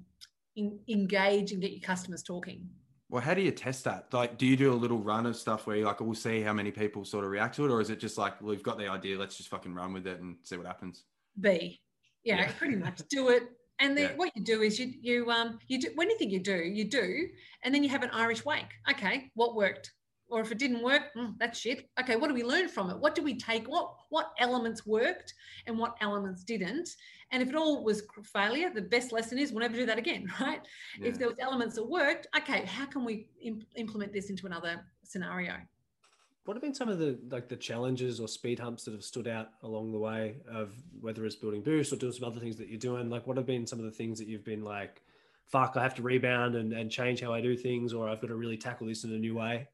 [0.56, 2.68] in, engage and get your customers talking
[3.08, 4.12] well how do you test that?
[4.12, 6.52] Like do you do a little run of stuff where you like we'll see how
[6.52, 8.78] many people sort of react to it or is it just like well, we've got
[8.78, 11.04] the idea let's just fucking run with it and see what happens?
[11.40, 11.80] B.
[12.24, 12.52] Yeah, yeah.
[12.58, 13.00] pretty much.
[13.08, 13.44] Do it.
[13.80, 14.16] And then yeah.
[14.16, 17.28] what you do is you you um you do anything you do you do
[17.62, 18.72] and then you have an irish wake.
[18.90, 19.92] Okay what worked
[20.30, 21.88] or if it didn't work, mm, that's shit.
[22.00, 22.98] Okay, what do we learn from it?
[22.98, 23.66] What do we take?
[23.68, 25.34] What what elements worked
[25.66, 26.90] and what elements didn't?
[27.30, 30.26] And if it all was failure, the best lesson is we'll never do that again,
[30.40, 30.60] right?
[31.00, 31.08] Yeah.
[31.08, 34.84] If there was elements that worked, okay, how can we imp- implement this into another
[35.02, 35.54] scenario?
[36.44, 39.28] What have been some of the like the challenges or speed humps that have stood
[39.28, 42.68] out along the way of whether it's building boost or doing some other things that
[42.68, 43.10] you're doing?
[43.10, 45.02] Like, what have been some of the things that you've been like,
[45.46, 48.28] fuck, I have to rebound and, and change how I do things, or I've got
[48.28, 49.68] to really tackle this in a new way?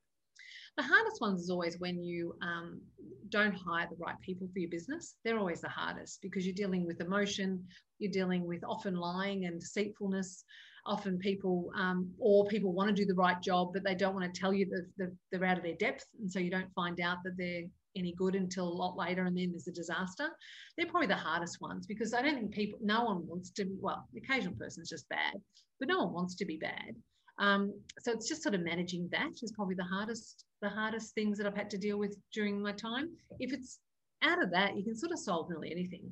[0.77, 2.81] The hardest ones is always when you um,
[3.29, 5.15] don't hire the right people for your business.
[5.25, 7.65] They're always the hardest because you're dealing with emotion,
[7.99, 10.45] you're dealing with often lying and deceitfulness.
[10.87, 14.33] Often people, um, or people want to do the right job, but they don't want
[14.33, 14.67] to tell you
[14.99, 16.05] that they're out of their depth.
[16.21, 17.65] And so you don't find out that they're
[17.97, 20.29] any good until a lot later and then there's a disaster.
[20.77, 24.07] They're probably the hardest ones because I don't think people, no one wants to, well,
[24.13, 25.35] the occasional person is just bad,
[25.79, 26.95] but no one wants to be bad.
[27.39, 31.39] Um, so it's just sort of managing that is probably the hardest the hardest things
[31.39, 33.11] that I've had to deal with during my time.
[33.39, 33.79] If it's
[34.23, 36.11] out of that, you can sort of solve nearly anything.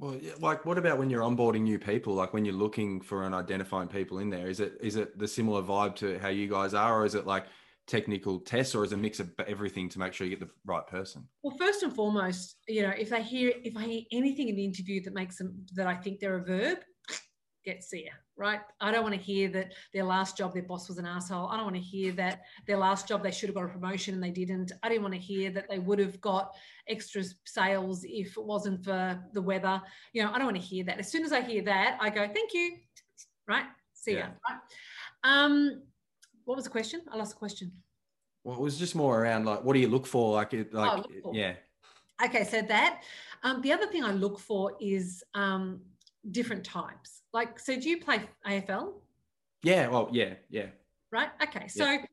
[0.00, 2.14] Well, like what about when you're onboarding new people?
[2.14, 5.28] Like when you're looking for and identifying people in there, is it is it the
[5.28, 7.46] similar vibe to how you guys are, or is it like
[7.86, 10.52] technical tests, or is it a mix of everything to make sure you get the
[10.64, 11.28] right person?
[11.42, 14.64] Well, first and foremost, you know, if I hear if I hear anything in the
[14.64, 16.78] interview that makes them that I think they're a verb,
[17.64, 18.60] get see right?
[18.80, 21.46] I don't want to hear that their last job, their boss was an asshole.
[21.48, 24.14] I don't want to hear that their last job, they should have got a promotion
[24.14, 24.72] and they didn't.
[24.82, 26.54] I didn't want to hear that they would have got
[26.88, 29.80] extra sales if it wasn't for the weather.
[30.12, 30.98] You know, I don't want to hear that.
[30.98, 32.76] As soon as I hear that, I go, thank you,
[33.46, 33.66] right?
[33.94, 34.18] See yeah.
[34.18, 34.58] ya, right?
[35.22, 35.82] Um,
[36.44, 37.02] what was the question?
[37.10, 37.72] I lost the question.
[38.42, 40.34] Well, it was just more around like, what do you look for?
[40.34, 41.54] Like, it, like, oh, yeah.
[42.24, 43.02] Okay, so that.
[43.42, 45.80] Um, the other thing I look for is um,
[46.30, 47.23] different types.
[47.34, 48.92] Like, so do you play AFL?
[49.64, 49.88] Yeah.
[49.88, 50.66] Well, yeah, yeah.
[51.10, 51.30] Right.
[51.42, 51.66] Okay.
[51.66, 52.04] So yeah.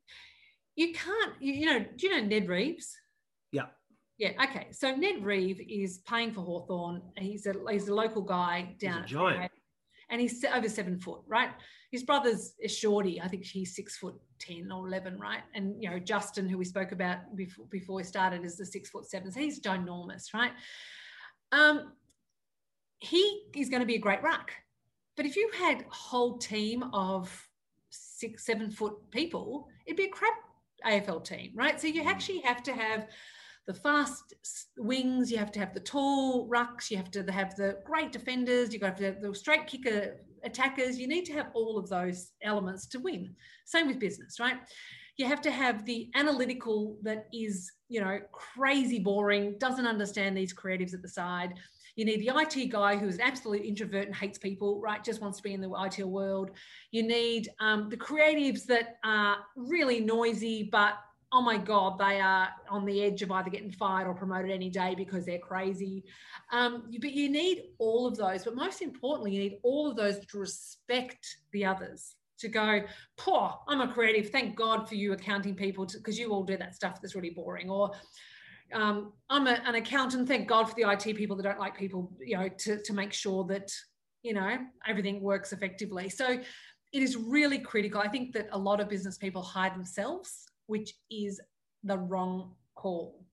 [0.75, 1.33] you can't.
[1.39, 1.85] You, you, know.
[1.95, 2.97] Do you know Ned Reeves?
[3.51, 3.67] Yeah.
[4.17, 4.31] Yeah.
[4.43, 4.67] Okay.
[4.71, 7.03] So Ned Reeve is playing for Hawthorn.
[7.17, 9.03] He's a he's a local guy down.
[9.03, 9.51] He's a giant.
[10.09, 11.51] And he's over seven foot, right?
[11.91, 13.21] His brother's a shorty.
[13.21, 15.41] I think he's six foot ten or eleven, right?
[15.53, 18.89] And you know Justin, who we spoke about before before we started, is the six
[18.89, 19.31] foot seven.
[19.31, 20.51] So he's ginormous, right?
[21.51, 21.93] Um,
[22.99, 24.51] he is going to be a great ruck.
[25.17, 27.47] But if you had a whole team of
[27.89, 30.33] six, seven foot people, it'd be a crap
[30.85, 31.79] AFL team, right?
[31.79, 32.07] So you mm.
[32.07, 33.07] actually have to have
[33.67, 34.33] the fast
[34.77, 38.73] wings, you have to have the tall rucks, you have to have the great defenders,
[38.73, 40.99] you've got to have the straight kicker attackers.
[40.99, 43.35] You need to have all of those elements to win.
[43.65, 44.57] Same with business, right?
[45.17, 50.53] You have to have the analytical that is, you know, crazy boring, doesn't understand these
[50.53, 51.53] creatives at the side.
[51.95, 55.03] You need the IT guy who is an absolute introvert and hates people, right?
[55.03, 56.51] Just wants to be in the IT world.
[56.91, 60.95] You need um, the creatives that are really noisy, but
[61.33, 64.69] oh my God, they are on the edge of either getting fired or promoted any
[64.69, 66.03] day because they're crazy.
[66.51, 68.43] Um, but you need all of those.
[68.43, 72.15] But most importantly, you need all of those to respect the others.
[72.39, 72.81] To go,
[73.17, 74.31] poor, I'm a creative.
[74.31, 77.69] Thank God for you accounting people because you all do that stuff that's really boring.
[77.69, 77.91] Or
[78.73, 80.27] um, I'm a, an accountant.
[80.27, 83.13] Thank God for the IT people that don't like people, you know, to, to make
[83.13, 83.71] sure that,
[84.23, 84.57] you know,
[84.87, 86.09] everything works effectively.
[86.09, 86.39] So
[86.93, 88.01] it is really critical.
[88.01, 91.39] I think that a lot of business people hide themselves, which is
[91.83, 93.25] the wrong call.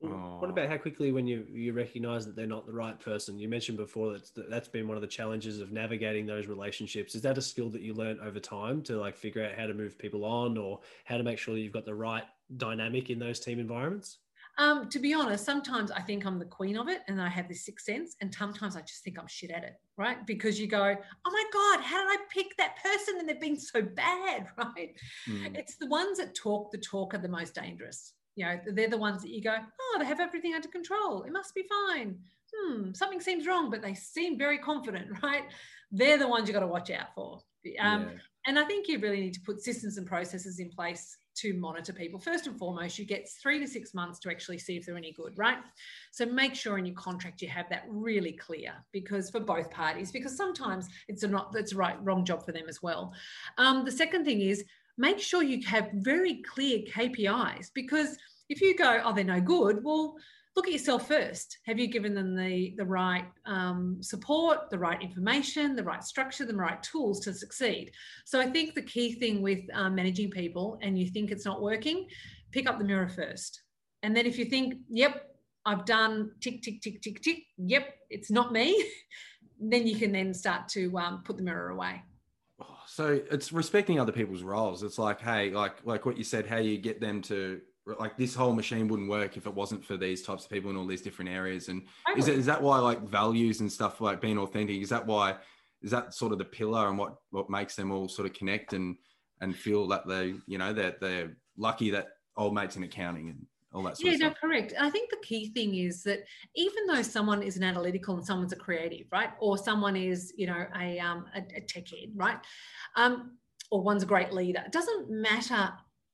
[0.00, 3.36] What about how quickly when you you recognize that they're not the right person?
[3.36, 7.16] You mentioned before that that's been one of the challenges of navigating those relationships.
[7.16, 9.74] Is that a skill that you learn over time to like figure out how to
[9.74, 12.22] move people on or how to make sure that you've got the right
[12.56, 14.18] dynamic in those team environments?
[14.58, 17.48] Um, to be honest, sometimes I think I'm the queen of it and I have
[17.48, 18.16] this sixth sense.
[18.20, 20.26] And sometimes I just think I'm shit at it, right?
[20.26, 23.20] Because you go, oh my God, how did I pick that person?
[23.20, 24.94] And they've been so bad, right?
[25.28, 25.56] Mm.
[25.56, 28.14] It's the ones that talk the talk are the most dangerous.
[28.34, 31.22] You know, they're the ones that you go, oh, they have everything under control.
[31.22, 32.18] It must be fine.
[32.54, 35.44] Hmm, something seems wrong, but they seem very confident, right?
[35.92, 37.40] They're the ones you got to watch out for.
[37.80, 38.08] Um, yeah.
[38.46, 41.92] And I think you really need to put systems and processes in place to monitor
[41.92, 42.18] people.
[42.18, 45.12] First and foremost, you get three to six months to actually see if they're any
[45.12, 45.58] good, right?
[46.10, 50.10] So make sure in your contract you have that really clear because for both parties,
[50.10, 53.12] because sometimes it's a not that's right wrong job for them as well.
[53.56, 54.64] Um, the second thing is
[54.96, 58.18] make sure you have very clear KPIs because
[58.48, 60.16] if you go, oh, they're no good, well,
[60.58, 61.58] look at yourself first.
[61.66, 66.44] Have you given them the, the right um, support, the right information, the right structure,
[66.44, 67.92] the right tools to succeed?
[68.24, 71.62] So I think the key thing with um, managing people and you think it's not
[71.62, 72.08] working,
[72.50, 73.62] pick up the mirror first.
[74.02, 75.28] And then if you think, yep,
[75.64, 78.84] I've done tick, tick, tick, tick, tick, yep, it's not me,
[79.60, 82.02] then you can then start to um, put the mirror away.
[82.88, 84.82] So it's respecting other people's roles.
[84.82, 87.60] It's like, hey, like like what you said, how you get them to
[87.98, 90.76] like this whole machine wouldn't work if it wasn't for these types of people in
[90.76, 91.68] all these different areas.
[91.68, 92.20] And totally.
[92.20, 95.36] is, it, is that why like values and stuff like being authentic is that why
[95.82, 98.72] is that sort of the pillar and what what makes them all sort of connect
[98.72, 98.96] and
[99.40, 103.30] and feel that they you know that they're, they're lucky that old mates in accounting
[103.30, 104.72] and all that yeah no correct.
[104.78, 106.20] I think the key thing is that
[106.56, 110.46] even though someone is an analytical and someone's a creative right or someone is you
[110.46, 112.38] know a um a, a tech head right
[112.96, 113.36] um
[113.70, 115.70] or one's a great leader it doesn't matter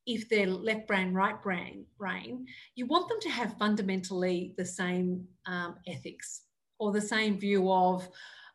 [0.06, 5.26] if they're left brain, right brain, brain, you want them to have fundamentally the same
[5.46, 6.42] um, ethics
[6.78, 8.08] or the same view of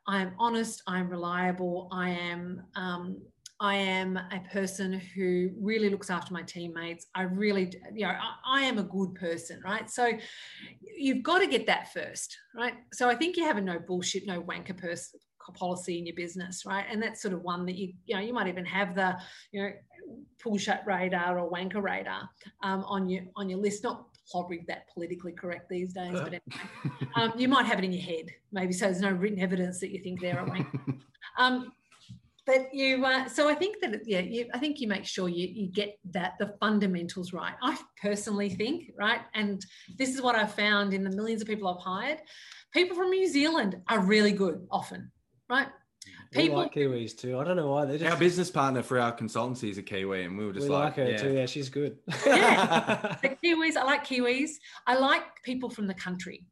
[0.08, 3.22] I am honest, I am reliable, I am um,
[3.62, 7.08] I am a person who really looks after my teammates.
[7.14, 9.90] I really, you know, I, I, am a good person, right?
[9.90, 10.14] So
[10.82, 12.76] you've got to get that first, right?
[12.94, 15.20] So I think you have a no bullshit, no wanker person
[15.54, 16.86] policy in your business, right?
[16.90, 19.18] And that's sort of one that you, you know, you might even have the,
[19.52, 19.72] you know,
[20.42, 22.30] pull shut radar or wanker radar
[22.64, 23.84] um, on your on your list.
[23.84, 27.92] Not probably that politically correct these days, but anyway, um, you might have it in
[27.92, 28.74] your head, maybe.
[28.74, 30.68] So there's no written evidence that you think they're a
[31.38, 31.72] Um,
[32.50, 35.48] but you, uh, so I think that yeah, you, I think you make sure you
[35.48, 37.54] you get that the fundamentals right.
[37.62, 39.64] I personally think right, and
[40.00, 42.20] this is what I've found in the millions of people I've hired.
[42.74, 45.12] People from New Zealand are really good often,
[45.50, 45.68] right?
[46.36, 47.40] We People, like Kiwis too.
[47.40, 48.12] I don't know why they're just.
[48.12, 50.98] Our business partner for our consultancy is a Kiwi, and we were we just like,
[50.98, 51.18] like, her yeah.
[51.18, 51.34] too.
[51.34, 51.98] Yeah, she's good.
[52.26, 53.16] Yeah.
[53.22, 54.52] the Kiwis, I like Kiwis.
[54.86, 56.46] I like people from the country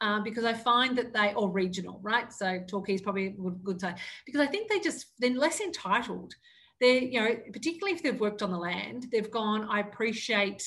[0.00, 2.32] um, because I find that they, or regional, right?
[2.32, 3.94] So Torquay's probably a good, good say,
[4.26, 6.34] because I think they just, they're less entitled.
[6.80, 10.64] They're, you know, particularly if they've worked on the land, they've gone, I appreciate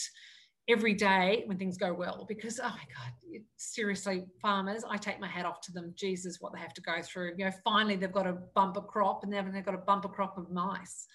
[0.67, 5.27] every day when things go well because, oh my God, seriously, farmers, I take my
[5.27, 5.93] hat off to them.
[5.95, 7.33] Jesus, what they have to go through.
[7.37, 10.37] You know, finally they've got a bumper crop and then they've got a bumper crop
[10.37, 11.07] of mice.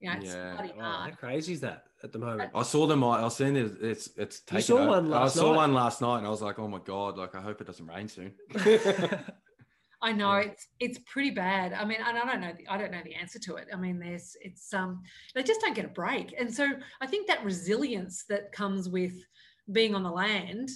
[0.00, 0.52] You know, it's Yeah.
[0.54, 1.10] bloody Oh, hard.
[1.10, 2.50] how crazy is that at the moment?
[2.54, 3.02] I saw them.
[3.02, 3.72] I was seeing it.
[3.80, 4.62] It's it's taken.
[4.62, 4.88] saw over.
[4.88, 5.56] one last I saw night.
[5.56, 7.16] one last night, and I was like, oh my god!
[7.16, 8.34] Like I hope it doesn't rain soon.
[10.02, 10.48] I know Yeah.
[10.50, 11.72] it's it's pretty bad.
[11.72, 13.68] I mean, and I don't know the, I don't know the answer to it.
[13.72, 15.02] I mean, there's it's um
[15.34, 16.68] they just don't get a break, and so
[17.00, 19.14] I think that resilience that comes with
[19.72, 20.68] being on the land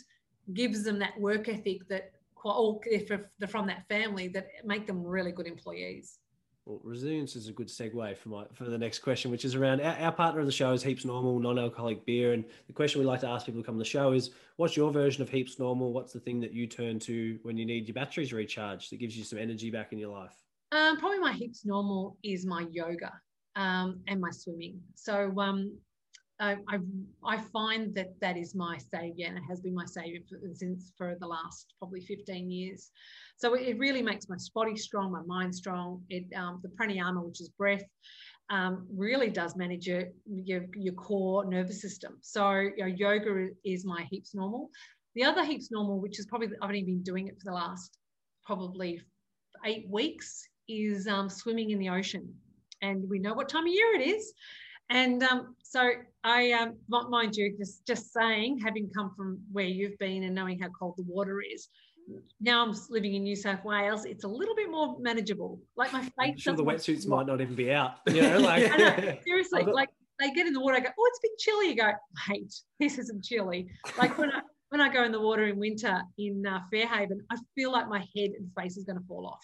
[0.54, 3.08] gives them that work ethic that quite all if
[3.38, 6.18] they're from that family that make them really good employees.
[6.66, 9.80] Well, resilience is a good segue for my for the next question, which is around
[9.80, 13.06] our, our partner of the show is Heaps Normal non-alcoholic beer, and the question we
[13.06, 15.58] like to ask people to come on the show is, what's your version of Heaps
[15.58, 15.92] Normal?
[15.92, 19.16] What's the thing that you turn to when you need your batteries recharged that gives
[19.16, 20.36] you some energy back in your life?
[20.72, 23.12] Um, probably my heaps normal is my yoga
[23.56, 24.80] um, and my swimming.
[24.94, 25.76] So um,
[26.40, 26.78] I,
[27.24, 30.92] I, find that that is my savior and it has been my savior for, since
[30.96, 32.90] for the last probably 15 years.
[33.36, 36.02] So it, it really makes my body strong, my mind strong.
[36.08, 37.84] It um, the pranayama, which is breath,
[38.48, 42.16] um, really does manage your, your your core nervous system.
[42.22, 44.70] So you know, yoga is my heaps normal.
[45.14, 47.98] The other heaps normal, which is probably I've only been doing it for the last
[48.44, 49.00] probably
[49.66, 52.34] eight weeks, is um, swimming in the ocean.
[52.82, 54.32] And we know what time of year it is.
[54.90, 55.88] And um, so
[56.24, 60.58] I, um, mind you, just, just saying, having come from where you've been and knowing
[60.58, 61.68] how cold the water is,
[62.40, 65.60] now I'm living in New South Wales, it's a little bit more manageable.
[65.76, 66.10] Like my face.
[66.18, 67.98] I'm sure the doesn't- wetsuits might not even be out.
[68.12, 70.80] You know, like I know, seriously, I've got- like they get in the water, I
[70.80, 71.68] go, oh, it's a bit chilly.
[71.68, 71.92] You go,
[72.28, 73.68] mate, this isn't chilly.
[73.96, 77.36] Like when I when I go in the water in winter in uh, Fairhaven, I
[77.54, 79.40] feel like my head and face is going to fall off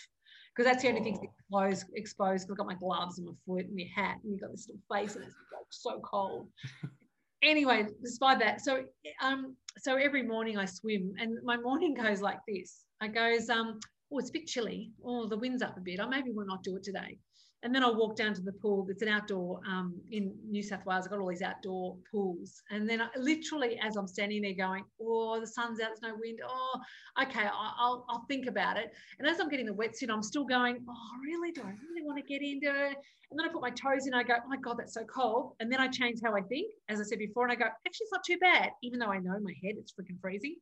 [0.57, 1.25] because that's the only thing Oh.
[1.63, 1.87] exposed.
[1.95, 2.47] Exposed.
[2.47, 4.69] 'cause I've got my gloves and my foot and your hat, and you've got this
[4.69, 6.51] little face, and it's like so cold.
[7.43, 8.87] anyway, despite that, so
[9.21, 12.85] um, so every morning I swim, and my morning goes like this.
[13.01, 13.79] I goes, um,
[14.11, 14.91] oh, it's a bit chilly.
[15.05, 16.01] Oh, the wind's up a bit.
[16.01, 17.19] I maybe will not do it today.
[17.63, 18.87] And then I'll walk down to the pool.
[18.91, 21.07] It's an outdoor um, in New South Wales.
[21.07, 22.63] I've got all these outdoor pools.
[22.71, 26.15] And then I, literally, as I'm standing there going, oh, the sun's out, there's no
[26.21, 26.39] wind.
[26.47, 26.81] Oh,
[27.23, 28.93] okay, I'll, I'll think about it.
[29.19, 31.51] And as I'm getting the wetsuit, I'm still going, oh, really?
[31.51, 32.97] Do I really want to get into it?
[33.31, 34.15] And then I put my toes in.
[34.15, 35.55] I go, oh my God, that's so cold.
[35.59, 37.45] And then I change how I think, as I said before.
[37.45, 39.75] And I go, actually, it's not too bad, even though I know in my head
[39.79, 40.57] it's freaking freezing.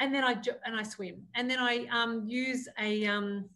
[0.00, 0.32] And then I
[0.64, 1.22] and I swim.
[1.36, 3.48] And then I um, use a um,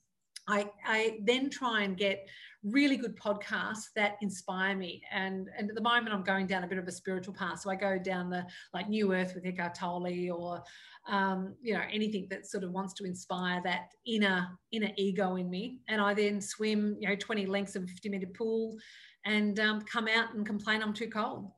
[0.49, 2.26] I, I then try and get
[2.64, 5.03] really good podcasts that inspire me.
[5.12, 7.61] And, and at the moment, I'm going down a bit of a spiritual path.
[7.61, 10.62] So I go down the like New Earth with Eckhart Tolle or,
[11.07, 15.49] um, you know, anything that sort of wants to inspire that inner inner ego in
[15.51, 15.80] me.
[15.88, 18.76] And I then swim, you know, 20 lengths of a 50 meter pool
[19.24, 21.51] and um, come out and complain I'm too cold.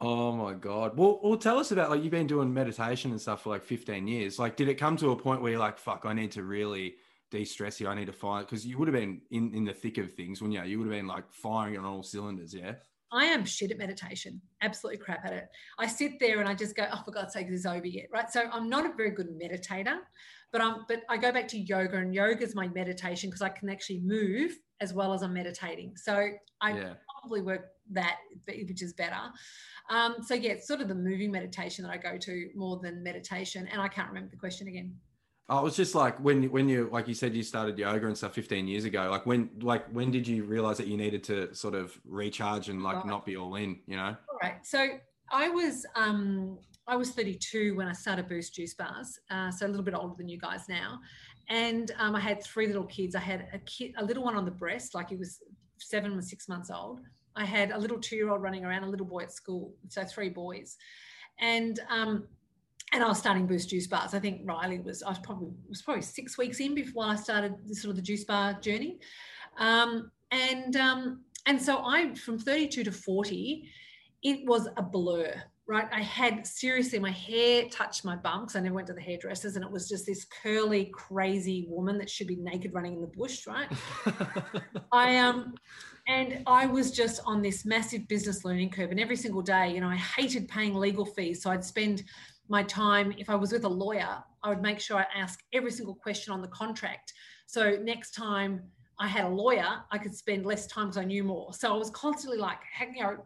[0.00, 0.96] Oh my god.
[0.96, 4.08] Well, well, tell us about like you've been doing meditation and stuff for like 15
[4.08, 4.38] years.
[4.38, 6.94] Like, did it come to a point where you're like, fuck, I need to really
[7.30, 7.88] de-stress here.
[7.88, 10.40] I need to find because you would have been in in the thick of things,
[10.40, 10.70] wouldn't you?
[10.70, 12.74] You would have been like firing on all cylinders, yeah.
[13.12, 15.48] I am shit at meditation, absolutely crap at it.
[15.78, 18.06] I sit there and I just go, oh, for God's sake, this is over yet,
[18.12, 18.30] right?
[18.30, 19.98] So I'm not a very good meditator,
[20.52, 23.48] but I'm, but I go back to yoga and yoga is my meditation because I
[23.48, 25.96] can actually move as well as I'm meditating.
[25.96, 26.28] So
[26.60, 26.92] I yeah.
[27.20, 29.20] probably work that, which is better.
[29.90, 33.02] Um, so yeah, it's sort of the moving meditation that I go to more than
[33.02, 33.68] meditation.
[33.72, 34.94] And I can't remember the question again.
[35.50, 38.34] It was just like when when you like you said you started yoga and stuff
[38.34, 39.10] 15 years ago.
[39.10, 42.82] Like when like when did you realize that you needed to sort of recharge and
[42.84, 43.06] like Right.
[43.06, 43.80] not be all in?
[43.86, 44.16] You know.
[44.30, 44.64] All right.
[44.64, 44.86] So
[45.32, 49.68] I was um, I was 32 when I started Boost Juice Bars, uh, so a
[49.68, 51.00] little bit older than you guys now.
[51.48, 53.16] And um, I had three little kids.
[53.16, 55.40] I had a kid, a little one on the breast, like he was
[55.78, 57.00] seven or six months old.
[57.34, 60.76] I had a little two-year-old running around, a little boy at school, so three boys.
[61.40, 62.26] And um,
[62.92, 64.14] and I was starting Boost Juice Bars.
[64.14, 67.54] I think Riley was I was probably was probably six weeks in before I started
[67.66, 68.98] this sort of the juice bar journey.
[69.58, 73.68] Um, and um, and so I from 32 to 40,
[74.22, 75.32] it was a blur,
[75.66, 75.88] right?
[75.92, 79.56] I had seriously, my hair touched my bum because I never went to the hairdressers,
[79.56, 83.06] and it was just this curly, crazy woman that should be naked running in the
[83.06, 83.68] bush, right?
[84.92, 85.54] I um,
[86.08, 89.80] and I was just on this massive business learning curve, and every single day, you
[89.80, 92.02] know, I hated paying legal fees, so I'd spend
[92.50, 95.70] my time if I was with a lawyer, I would make sure I ask every
[95.70, 97.12] single question on the contract.
[97.46, 98.62] So next time
[98.98, 101.54] I had a lawyer, I could spend less time because I knew more.
[101.54, 102.58] So I was constantly like,
[102.94, 103.24] you know,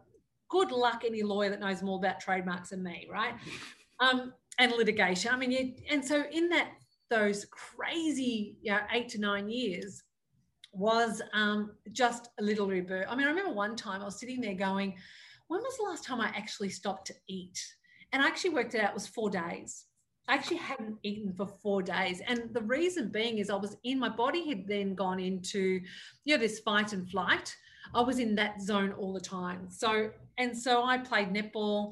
[0.49, 3.33] good luck any lawyer that knows more about trademarks than me, right?
[3.99, 5.33] Um, and litigation.
[5.33, 6.69] I mean, you, and so in that
[7.09, 10.03] those crazy you know, eight to nine years
[10.71, 13.07] was um, just a little rebirth.
[13.09, 14.95] I mean, I remember one time I was sitting there going,
[15.47, 17.57] when was the last time I actually stopped to eat?
[18.15, 19.87] And I actually worked it out, it was four days.
[20.29, 22.21] I actually hadn't eaten for four days.
[22.25, 25.81] And the reason being is I was in, my body had then gone into,
[26.23, 27.53] you know, this fight and flight.
[27.93, 29.67] I was in that zone all the time.
[29.69, 31.91] So, and so I played netball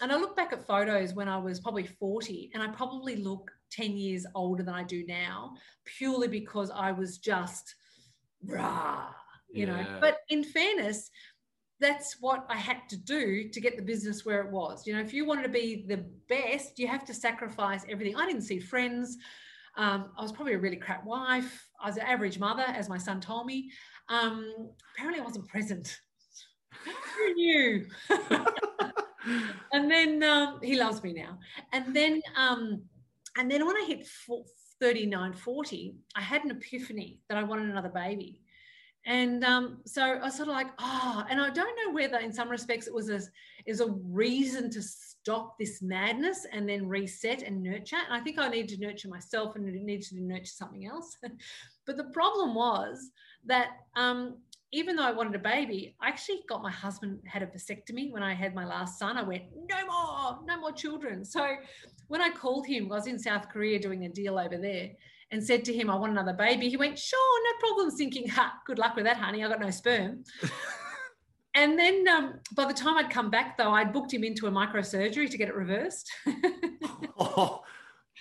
[0.00, 3.50] and I look back at photos when I was probably 40 and I probably look
[3.72, 5.54] 10 years older than I do now,
[5.86, 7.74] purely because I was just
[8.46, 9.08] rah,
[9.52, 9.74] you yeah.
[9.74, 9.98] know.
[10.00, 11.10] But in fairness,
[11.80, 14.86] that's what I had to do to get the business where it was.
[14.86, 18.16] You know, if you wanted to be the best, you have to sacrifice everything.
[18.16, 19.18] I didn't see friends.
[19.76, 21.68] Um, I was probably a really crap wife.
[21.80, 23.70] I was an average mother, as my son told me.
[24.08, 25.98] Um, apparently, I wasn't present.
[27.16, 27.86] Who knew?
[29.72, 31.38] and then um, he loves me now.
[31.72, 32.82] And then, um,
[33.36, 34.06] and then when I hit
[34.80, 38.40] 39, 40, I had an epiphany that I wanted another baby.
[39.06, 42.32] And um, so I was sort of like, oh, and I don't know whether in
[42.32, 43.20] some respects it was a,
[43.66, 47.96] is a reason to stop this madness and then reset and nurture.
[47.96, 51.16] And I think I need to nurture myself and need to nurture something else.
[51.86, 53.10] but the problem was
[53.44, 54.38] that um,
[54.72, 58.22] even though I wanted a baby, I actually got my husband had a vasectomy when
[58.22, 59.18] I had my last son.
[59.18, 61.24] I went, no more, no more children.
[61.26, 61.56] So
[62.08, 64.90] when I called him, I was in South Korea doing a deal over there
[65.30, 66.68] and said to him, I want another baby.
[66.68, 69.44] He went, sure, no problem, thinking, ha, good luck with that, honey.
[69.44, 70.24] I got no sperm.
[71.54, 74.50] and then um, by the time I'd come back, though, I'd booked him into a
[74.50, 76.10] microsurgery to get it reversed.
[77.18, 77.62] oh,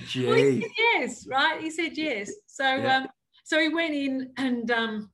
[0.08, 0.28] gee.
[0.28, 1.62] Well, he yes, right?
[1.62, 2.32] He said yes.
[2.48, 2.98] So, yeah.
[2.98, 3.08] um,
[3.44, 5.10] so he went in and um,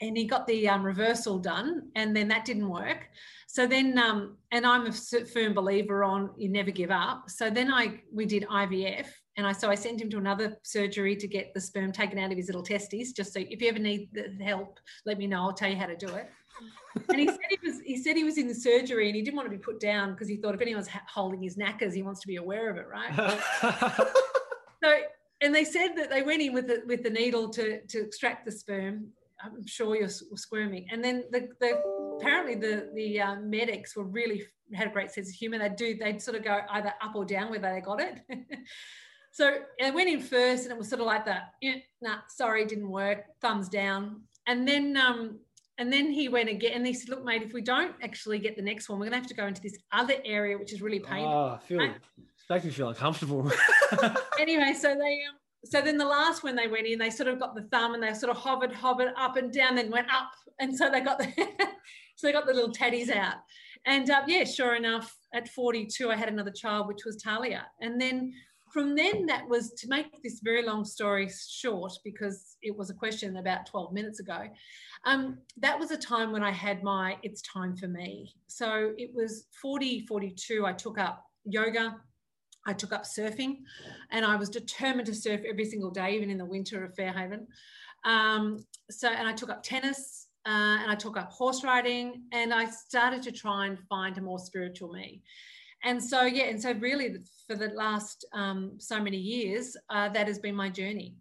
[0.00, 3.08] and he got the um, reversal done, and then that didn't work.
[3.48, 7.30] So then, um, and I'm a firm believer on you never give up.
[7.30, 9.06] So then I we did IVF,
[9.38, 12.32] and I so I sent him to another surgery to get the sperm taken out
[12.32, 13.12] of his little testes.
[13.12, 15.42] Just so if you ever need the help, let me know.
[15.42, 16.28] I'll tell you how to do it.
[17.08, 19.36] and he said he was he said he was in the surgery and he didn't
[19.36, 22.20] want to be put down because he thought if anyone's holding his knackers, he wants
[22.20, 23.40] to be aware of it, right?
[24.82, 24.96] so
[25.40, 28.44] and they said that they went in with the with the needle to to extract
[28.44, 29.06] the sperm.
[29.40, 30.88] I'm sure you're squirming.
[30.90, 31.80] And then the, the
[32.16, 34.42] apparently the the uh, medics were really
[34.74, 35.60] had a great sense of humor.
[35.60, 38.18] They'd do they'd sort of go either up or down whether they got it.
[39.38, 42.64] So I went in first and it was sort of like that, yeah, nah, sorry,
[42.64, 44.22] didn't work, thumbs down.
[44.48, 45.38] And then um,
[45.78, 48.56] and then he went again and he said, look, mate, if we don't actually get
[48.56, 50.98] the next one, we're gonna have to go into this other area, which is really
[50.98, 51.32] painful.
[51.32, 51.94] Oh, I feel right?
[52.50, 53.48] makes me feel uncomfortable.
[54.40, 57.38] anyway, so they um, so then the last when they went in, they sort of
[57.38, 60.32] got the thumb and they sort of hovered, hovered up and down, then went up.
[60.58, 61.28] And so they got the
[62.16, 63.36] so they got the little teddies out.
[63.86, 67.66] And uh, yeah, sure enough, at 42, I had another child, which was Talia.
[67.80, 68.32] And then
[68.72, 72.94] from then that was to make this very long story short because it was a
[72.94, 74.48] question about 12 minutes ago
[75.04, 78.34] um, that was a time when i had my it's time for me.
[78.46, 81.96] So it was 40 42 i took up yoga
[82.66, 83.58] i took up surfing
[84.10, 87.46] and i was determined to surf every single day even in the winter of fairhaven.
[88.04, 88.58] Um,
[88.90, 92.66] so and i took up tennis uh, and i took up horse riding and i
[92.66, 95.22] started to try and find a more spiritual me
[95.84, 97.16] and so yeah and so really
[97.46, 101.16] for the last um, so many years uh, that has been my journey.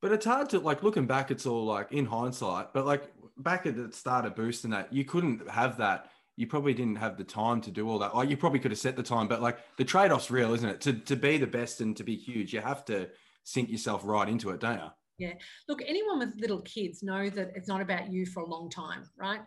[0.00, 3.04] But it's hard to like looking back it's all like in hindsight but like
[3.38, 6.10] back at the start of boosting that you couldn't have that.
[6.36, 8.16] You probably didn't have the time to do all that.
[8.16, 10.80] Like you probably could have set the time but like the trade-off's real isn't it?
[10.82, 13.08] To, to be the best and to be huge you have to
[13.44, 14.88] sink yourself right into it don't you
[15.18, 15.34] yeah.
[15.68, 19.04] Look anyone with little kids know that it's not about you for a long time
[19.16, 19.40] right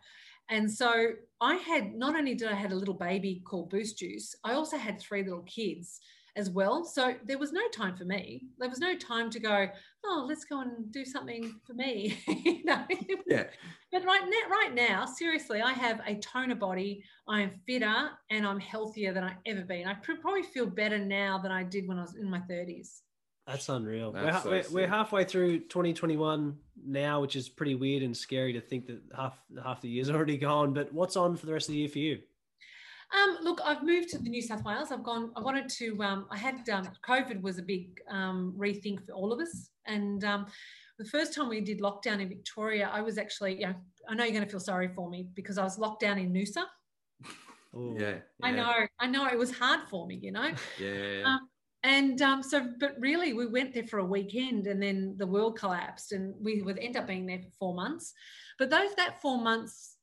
[0.50, 4.36] and so I had not only did I had a little baby called Boost Juice,
[4.44, 6.00] I also had three little kids
[6.36, 6.84] as well.
[6.84, 8.44] So there was no time for me.
[8.60, 9.68] There was no time to go,
[10.06, 12.18] oh, let's go and do something for me.
[12.28, 12.84] you know?
[13.28, 13.46] Yeah.
[13.92, 17.04] But right now, right now, seriously, I have a toner body.
[17.28, 19.88] I am fitter and I'm healthier than I ever been.
[19.88, 23.02] I probably feel better now than I did when I was in my 30s.
[23.48, 24.12] That's unreal.
[24.12, 28.54] That's we're, so we're, we're, halfway through 2021 now, which is pretty weird and scary
[28.54, 30.74] to think that half half the year's already gone.
[30.74, 32.20] But what's on for the rest of the year for you?
[33.14, 34.92] Um, look, I've moved to the New South Wales.
[34.92, 35.32] I've gone.
[35.36, 36.04] I wanted to.
[36.04, 40.24] Um, I had um, COVID was a big um, rethink for all of us, and
[40.24, 40.48] um,
[40.98, 43.60] the first time we did lockdown in Victoria, I was actually.
[43.60, 43.76] You know,
[44.10, 46.34] I know you're going to feel sorry for me because I was locked down in
[46.34, 46.64] Noosa.
[47.76, 47.96] Ooh.
[48.00, 48.74] Yeah, I know.
[49.00, 50.16] I know it was hard for me.
[50.16, 50.52] You know.
[50.80, 51.24] Yeah, yeah, yeah.
[51.26, 51.50] Um,
[51.86, 55.60] and um, so, but really, we went there for a weekend, and then the world
[55.60, 58.12] collapsed, and we would end up being there for four months.
[58.58, 59.98] But those that four months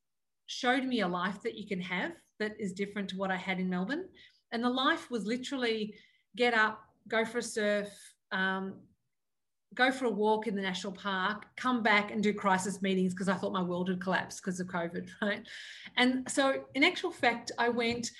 [0.47, 3.59] showed me a life that you can have that is different to what I had
[3.59, 4.09] in Melbourne.
[4.53, 5.97] And the life was literally
[6.37, 7.89] get up, go for a surf,
[8.31, 8.75] um,
[9.75, 13.29] go for a walk in the national park, come back and do crisis meetings because
[13.29, 15.45] I thought my world had collapsed because of COVID, right?
[15.97, 18.13] And so, in actual fact, I went.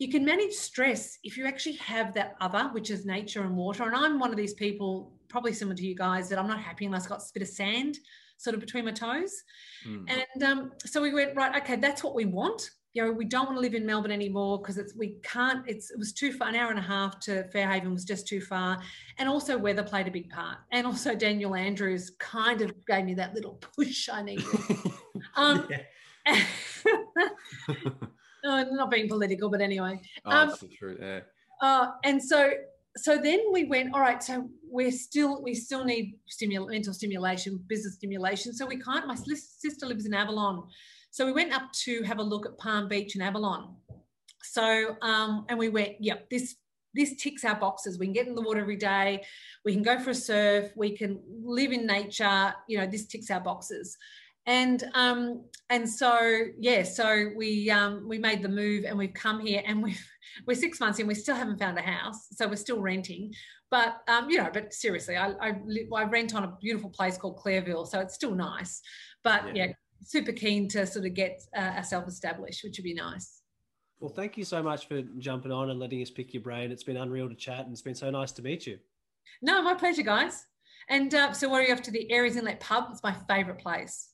[0.00, 3.84] You can manage stress if you actually have that other, which is nature and water.
[3.84, 6.86] And I'm one of these people, probably similar to you guys, that I'm not happy
[6.86, 7.98] unless I've got a bit of sand
[8.38, 9.42] sort of between my toes.
[9.86, 10.08] Mm.
[10.08, 11.54] And um, so we went right.
[11.62, 12.70] Okay, that's what we want.
[12.94, 15.68] You know, we don't want to live in Melbourne anymore because it's we can't.
[15.68, 16.48] It's it was too far.
[16.48, 18.80] An hour and a half to Fairhaven was just too far,
[19.18, 20.56] and also weather played a big part.
[20.72, 24.46] And also Daniel Andrews kind of gave me that little push I needed.
[25.36, 25.68] Um,
[28.44, 30.00] no, not being political, but anyway.
[30.24, 30.98] oh, um, that's the truth.
[31.00, 31.20] Yeah.
[31.60, 32.52] Uh, and so
[32.96, 37.62] so then we went all right so we're still we still need stimul- mental stimulation
[37.68, 40.64] business stimulation so we can't my sister lives in avalon
[41.10, 43.76] so we went up to have a look at palm beach and avalon
[44.42, 46.56] so um and we went yep this
[46.92, 49.22] this ticks our boxes we can get in the water every day
[49.64, 53.30] we can go for a surf we can live in nature you know this ticks
[53.30, 53.96] our boxes
[54.46, 56.18] and um and so
[56.58, 60.02] yeah so we um we made the move and we've come here and we've
[60.46, 63.32] we're six months in we still haven't found a house so we're still renting
[63.70, 65.52] but um you know but seriously i i,
[65.94, 68.80] I rent on a beautiful place called clareville so it's still nice
[69.22, 69.66] but Yeah.
[69.66, 69.72] yeah,
[70.02, 73.42] super keen to sort of get uh, ourselves established which would be nice
[74.00, 76.72] Well, thank you so much for jumping on and letting us pick your brain.
[76.72, 78.78] It's been unreal to chat, and it's been so nice to meet you.
[79.42, 80.46] no my pleasure guys
[80.88, 83.58] and uh, so what are you off to the Aireys Inlet pub it's my favorite
[83.58, 84.08] place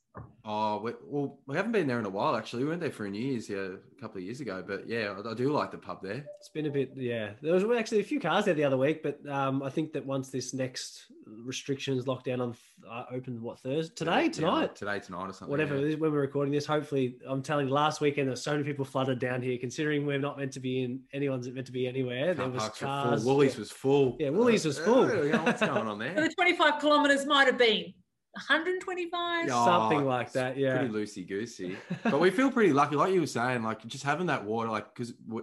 [0.49, 2.63] Oh, we, well, we haven't been there in a while actually.
[2.63, 5.31] We went there for New Year's yeah, a couple of years ago, but yeah, I,
[5.31, 6.25] I do like the pub there.
[6.39, 7.31] It's been a bit, yeah.
[7.43, 10.07] There was actually a few cars there the other week, but um, I think that
[10.07, 12.57] once this next restrictions lockdown on
[12.89, 15.51] uh, open, what Thursday today, Yeah, tonight, today, tonight, or something.
[15.51, 15.83] whatever yeah.
[15.83, 16.65] it is, when we're recording this.
[16.65, 19.59] Hopefully, I'm telling you, last weekend there were so many people flooded down here.
[19.59, 22.35] Considering we're not meant to be in, anyone's meant to be anywhere.
[22.35, 23.25] there was parks were cars.
[23.25, 23.35] full.
[23.35, 23.59] Woolies yeah.
[23.59, 24.17] was full.
[24.21, 25.11] Yeah, Woolies was full.
[25.11, 26.15] Uh, you know, what's going on so there?
[26.29, 27.93] the 25 kilometers might have been
[28.37, 29.65] 125 Yeah.
[29.65, 30.57] something Oh, like that.
[30.57, 31.77] Yeah, Pretty loosey goosey.
[32.05, 34.95] but we feel pretty lucky, like you were saying, like just having that water, like
[34.95, 35.43] because we're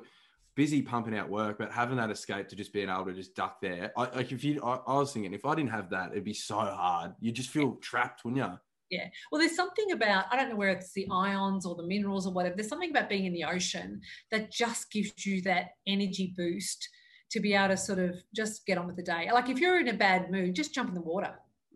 [0.56, 3.60] busy pumping out work, but having that escape to just being able to just duck
[3.62, 3.91] there.
[3.98, 6.34] I, like if you, I, I was thinking, if I didn't have that, it'd be
[6.34, 7.14] so hard.
[7.20, 8.60] You just feel trapped, wouldn't you?
[8.89, 9.08] Yeah.
[9.32, 12.34] Well, there's something about, I don't know where it's the ions or the minerals or
[12.34, 16.88] whatever, there's something about being in the ocean that just gives you that energy boost
[17.32, 19.30] to be able to sort of just get on with the day.
[19.34, 21.34] Like if you're in a bad mood, just jump in the water.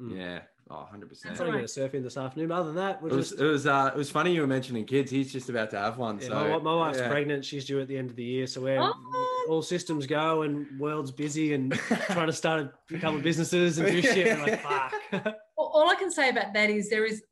[0.07, 0.41] Yeah.
[0.69, 1.33] Oh, 100 percent.
[1.33, 2.51] That's I'm going to surf in this afternoon.
[2.51, 3.41] Other than that, we're It was, just.
[3.41, 5.09] it was, uh, it was funny you were mentioning kids.
[5.09, 6.19] He's just about to have one.
[6.19, 7.07] Yeah, so my, my wife's yeah.
[7.09, 7.45] pregnant.
[7.45, 9.45] She's due at the end of the year, so we're Oh.
[9.49, 13.87] all systems go, and world's busy and trying to start a couple of businesses and
[13.87, 14.27] do shit.
[14.27, 14.93] And like, fuck.
[15.57, 17.23] All, all I can say about that is there is,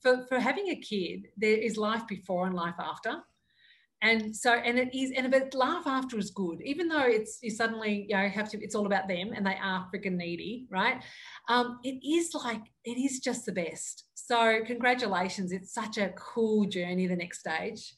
[0.00, 3.22] for, for having a kid, there is life before and life after.
[4.00, 7.50] And so, and it is, and but laugh after is good, even though it's you
[7.50, 8.62] suddenly you know have to.
[8.62, 11.02] It's all about them, and they are freaking needy, right?
[11.48, 14.04] Um, it is like it is just the best.
[14.14, 15.50] So congratulations!
[15.50, 17.08] It's such a cool journey.
[17.08, 17.92] The next stage.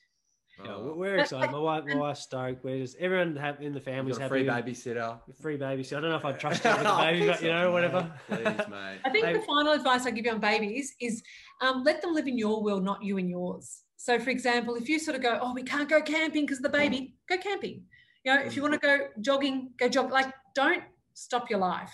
[0.65, 1.51] Yeah, Oh, we're- we're excited.
[1.53, 2.65] My wife, my wife's stoked.
[2.65, 4.45] We're just everyone have, in the you family's got a happy.
[4.63, 5.19] free babysitter.
[5.41, 5.83] Free baby.
[5.85, 7.71] So I don't know if I'd trust you with the baby, but you so, know,
[7.73, 8.13] whatever.
[8.29, 8.99] Please, mate.
[9.05, 11.23] I think Maybe- the final advice I give you on babies is
[11.61, 13.83] um, let them live in your world, not you in yours.
[13.97, 16.63] So, for example, if you sort of go, oh, we can't go camping because of
[16.65, 17.85] the baby, go camping.
[18.25, 20.11] You know, if you want to go jogging, go jog.
[20.11, 20.83] Like, don't
[21.15, 21.93] stop your life.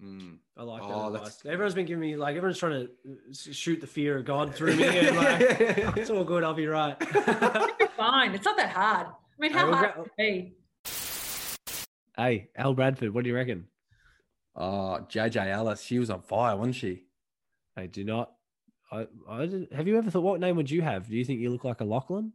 [0.00, 0.38] Mm.
[0.56, 1.18] I like Oh, that.
[1.18, 1.42] Advice.
[1.46, 2.88] Everyone's been giving me like everyone's trying
[3.32, 4.84] to shoot the fear of God through me.
[4.86, 5.40] And like,
[5.96, 6.44] it's all good.
[6.44, 6.96] I'll be right.
[7.80, 8.34] You'll fine.
[8.34, 9.06] It's not that hard.
[9.08, 10.54] I mean, how Hey, hard go- can it be?
[12.16, 13.66] hey, Al Bradford, what do you reckon?
[14.54, 17.04] Oh, JJ Allis, she was on fire, wasn't she?
[17.76, 18.32] Hey, do not.
[18.90, 21.08] I, I didn't, have you ever thought what name would you have?
[21.08, 22.32] Do you think you look like a Lachlan?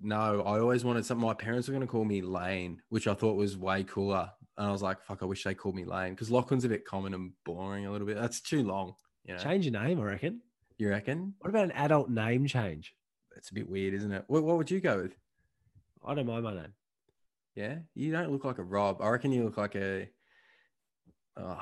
[0.00, 1.26] No, I always wanted something.
[1.26, 4.30] My parents were going to call me Lane, which I thought was way cooler.
[4.60, 6.84] And I was like, fuck, I wish they called me Lane because Lachlan's a bit
[6.84, 8.18] common and boring a little bit.
[8.18, 8.92] That's too long.
[9.24, 9.40] You know?
[9.40, 10.42] Change your name, I reckon.
[10.76, 11.32] You reckon?
[11.38, 12.94] What about an adult name change?
[13.38, 14.24] It's a bit weird, isn't it?
[14.26, 15.16] What, what would you go with?
[16.06, 16.74] I don't mind my name.
[17.54, 19.00] Yeah, you don't look like a Rob.
[19.00, 20.10] I reckon you look like a
[21.38, 21.56] uh,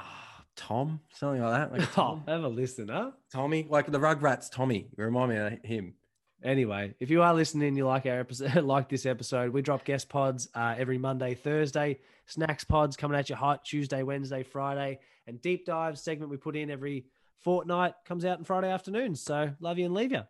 [0.57, 1.79] Tom, something like that.
[1.79, 2.25] Like Oh, Tom.
[2.27, 3.13] have a listener.
[3.33, 4.89] Tommy, like the Rugrats Tommy.
[4.99, 5.95] You remind me of him.
[6.43, 10.09] Anyway, if you are listening, you like our episode, like this episode, we drop guest
[10.09, 11.99] pods uh, every Monday, Thursday.
[12.27, 16.55] Snacks pods coming at you hot Tuesday, Wednesday, Friday, and deep dive segment we put
[16.57, 17.07] in every
[17.39, 19.21] fortnight comes out on Friday afternoons.
[19.21, 20.23] So love you and leave you.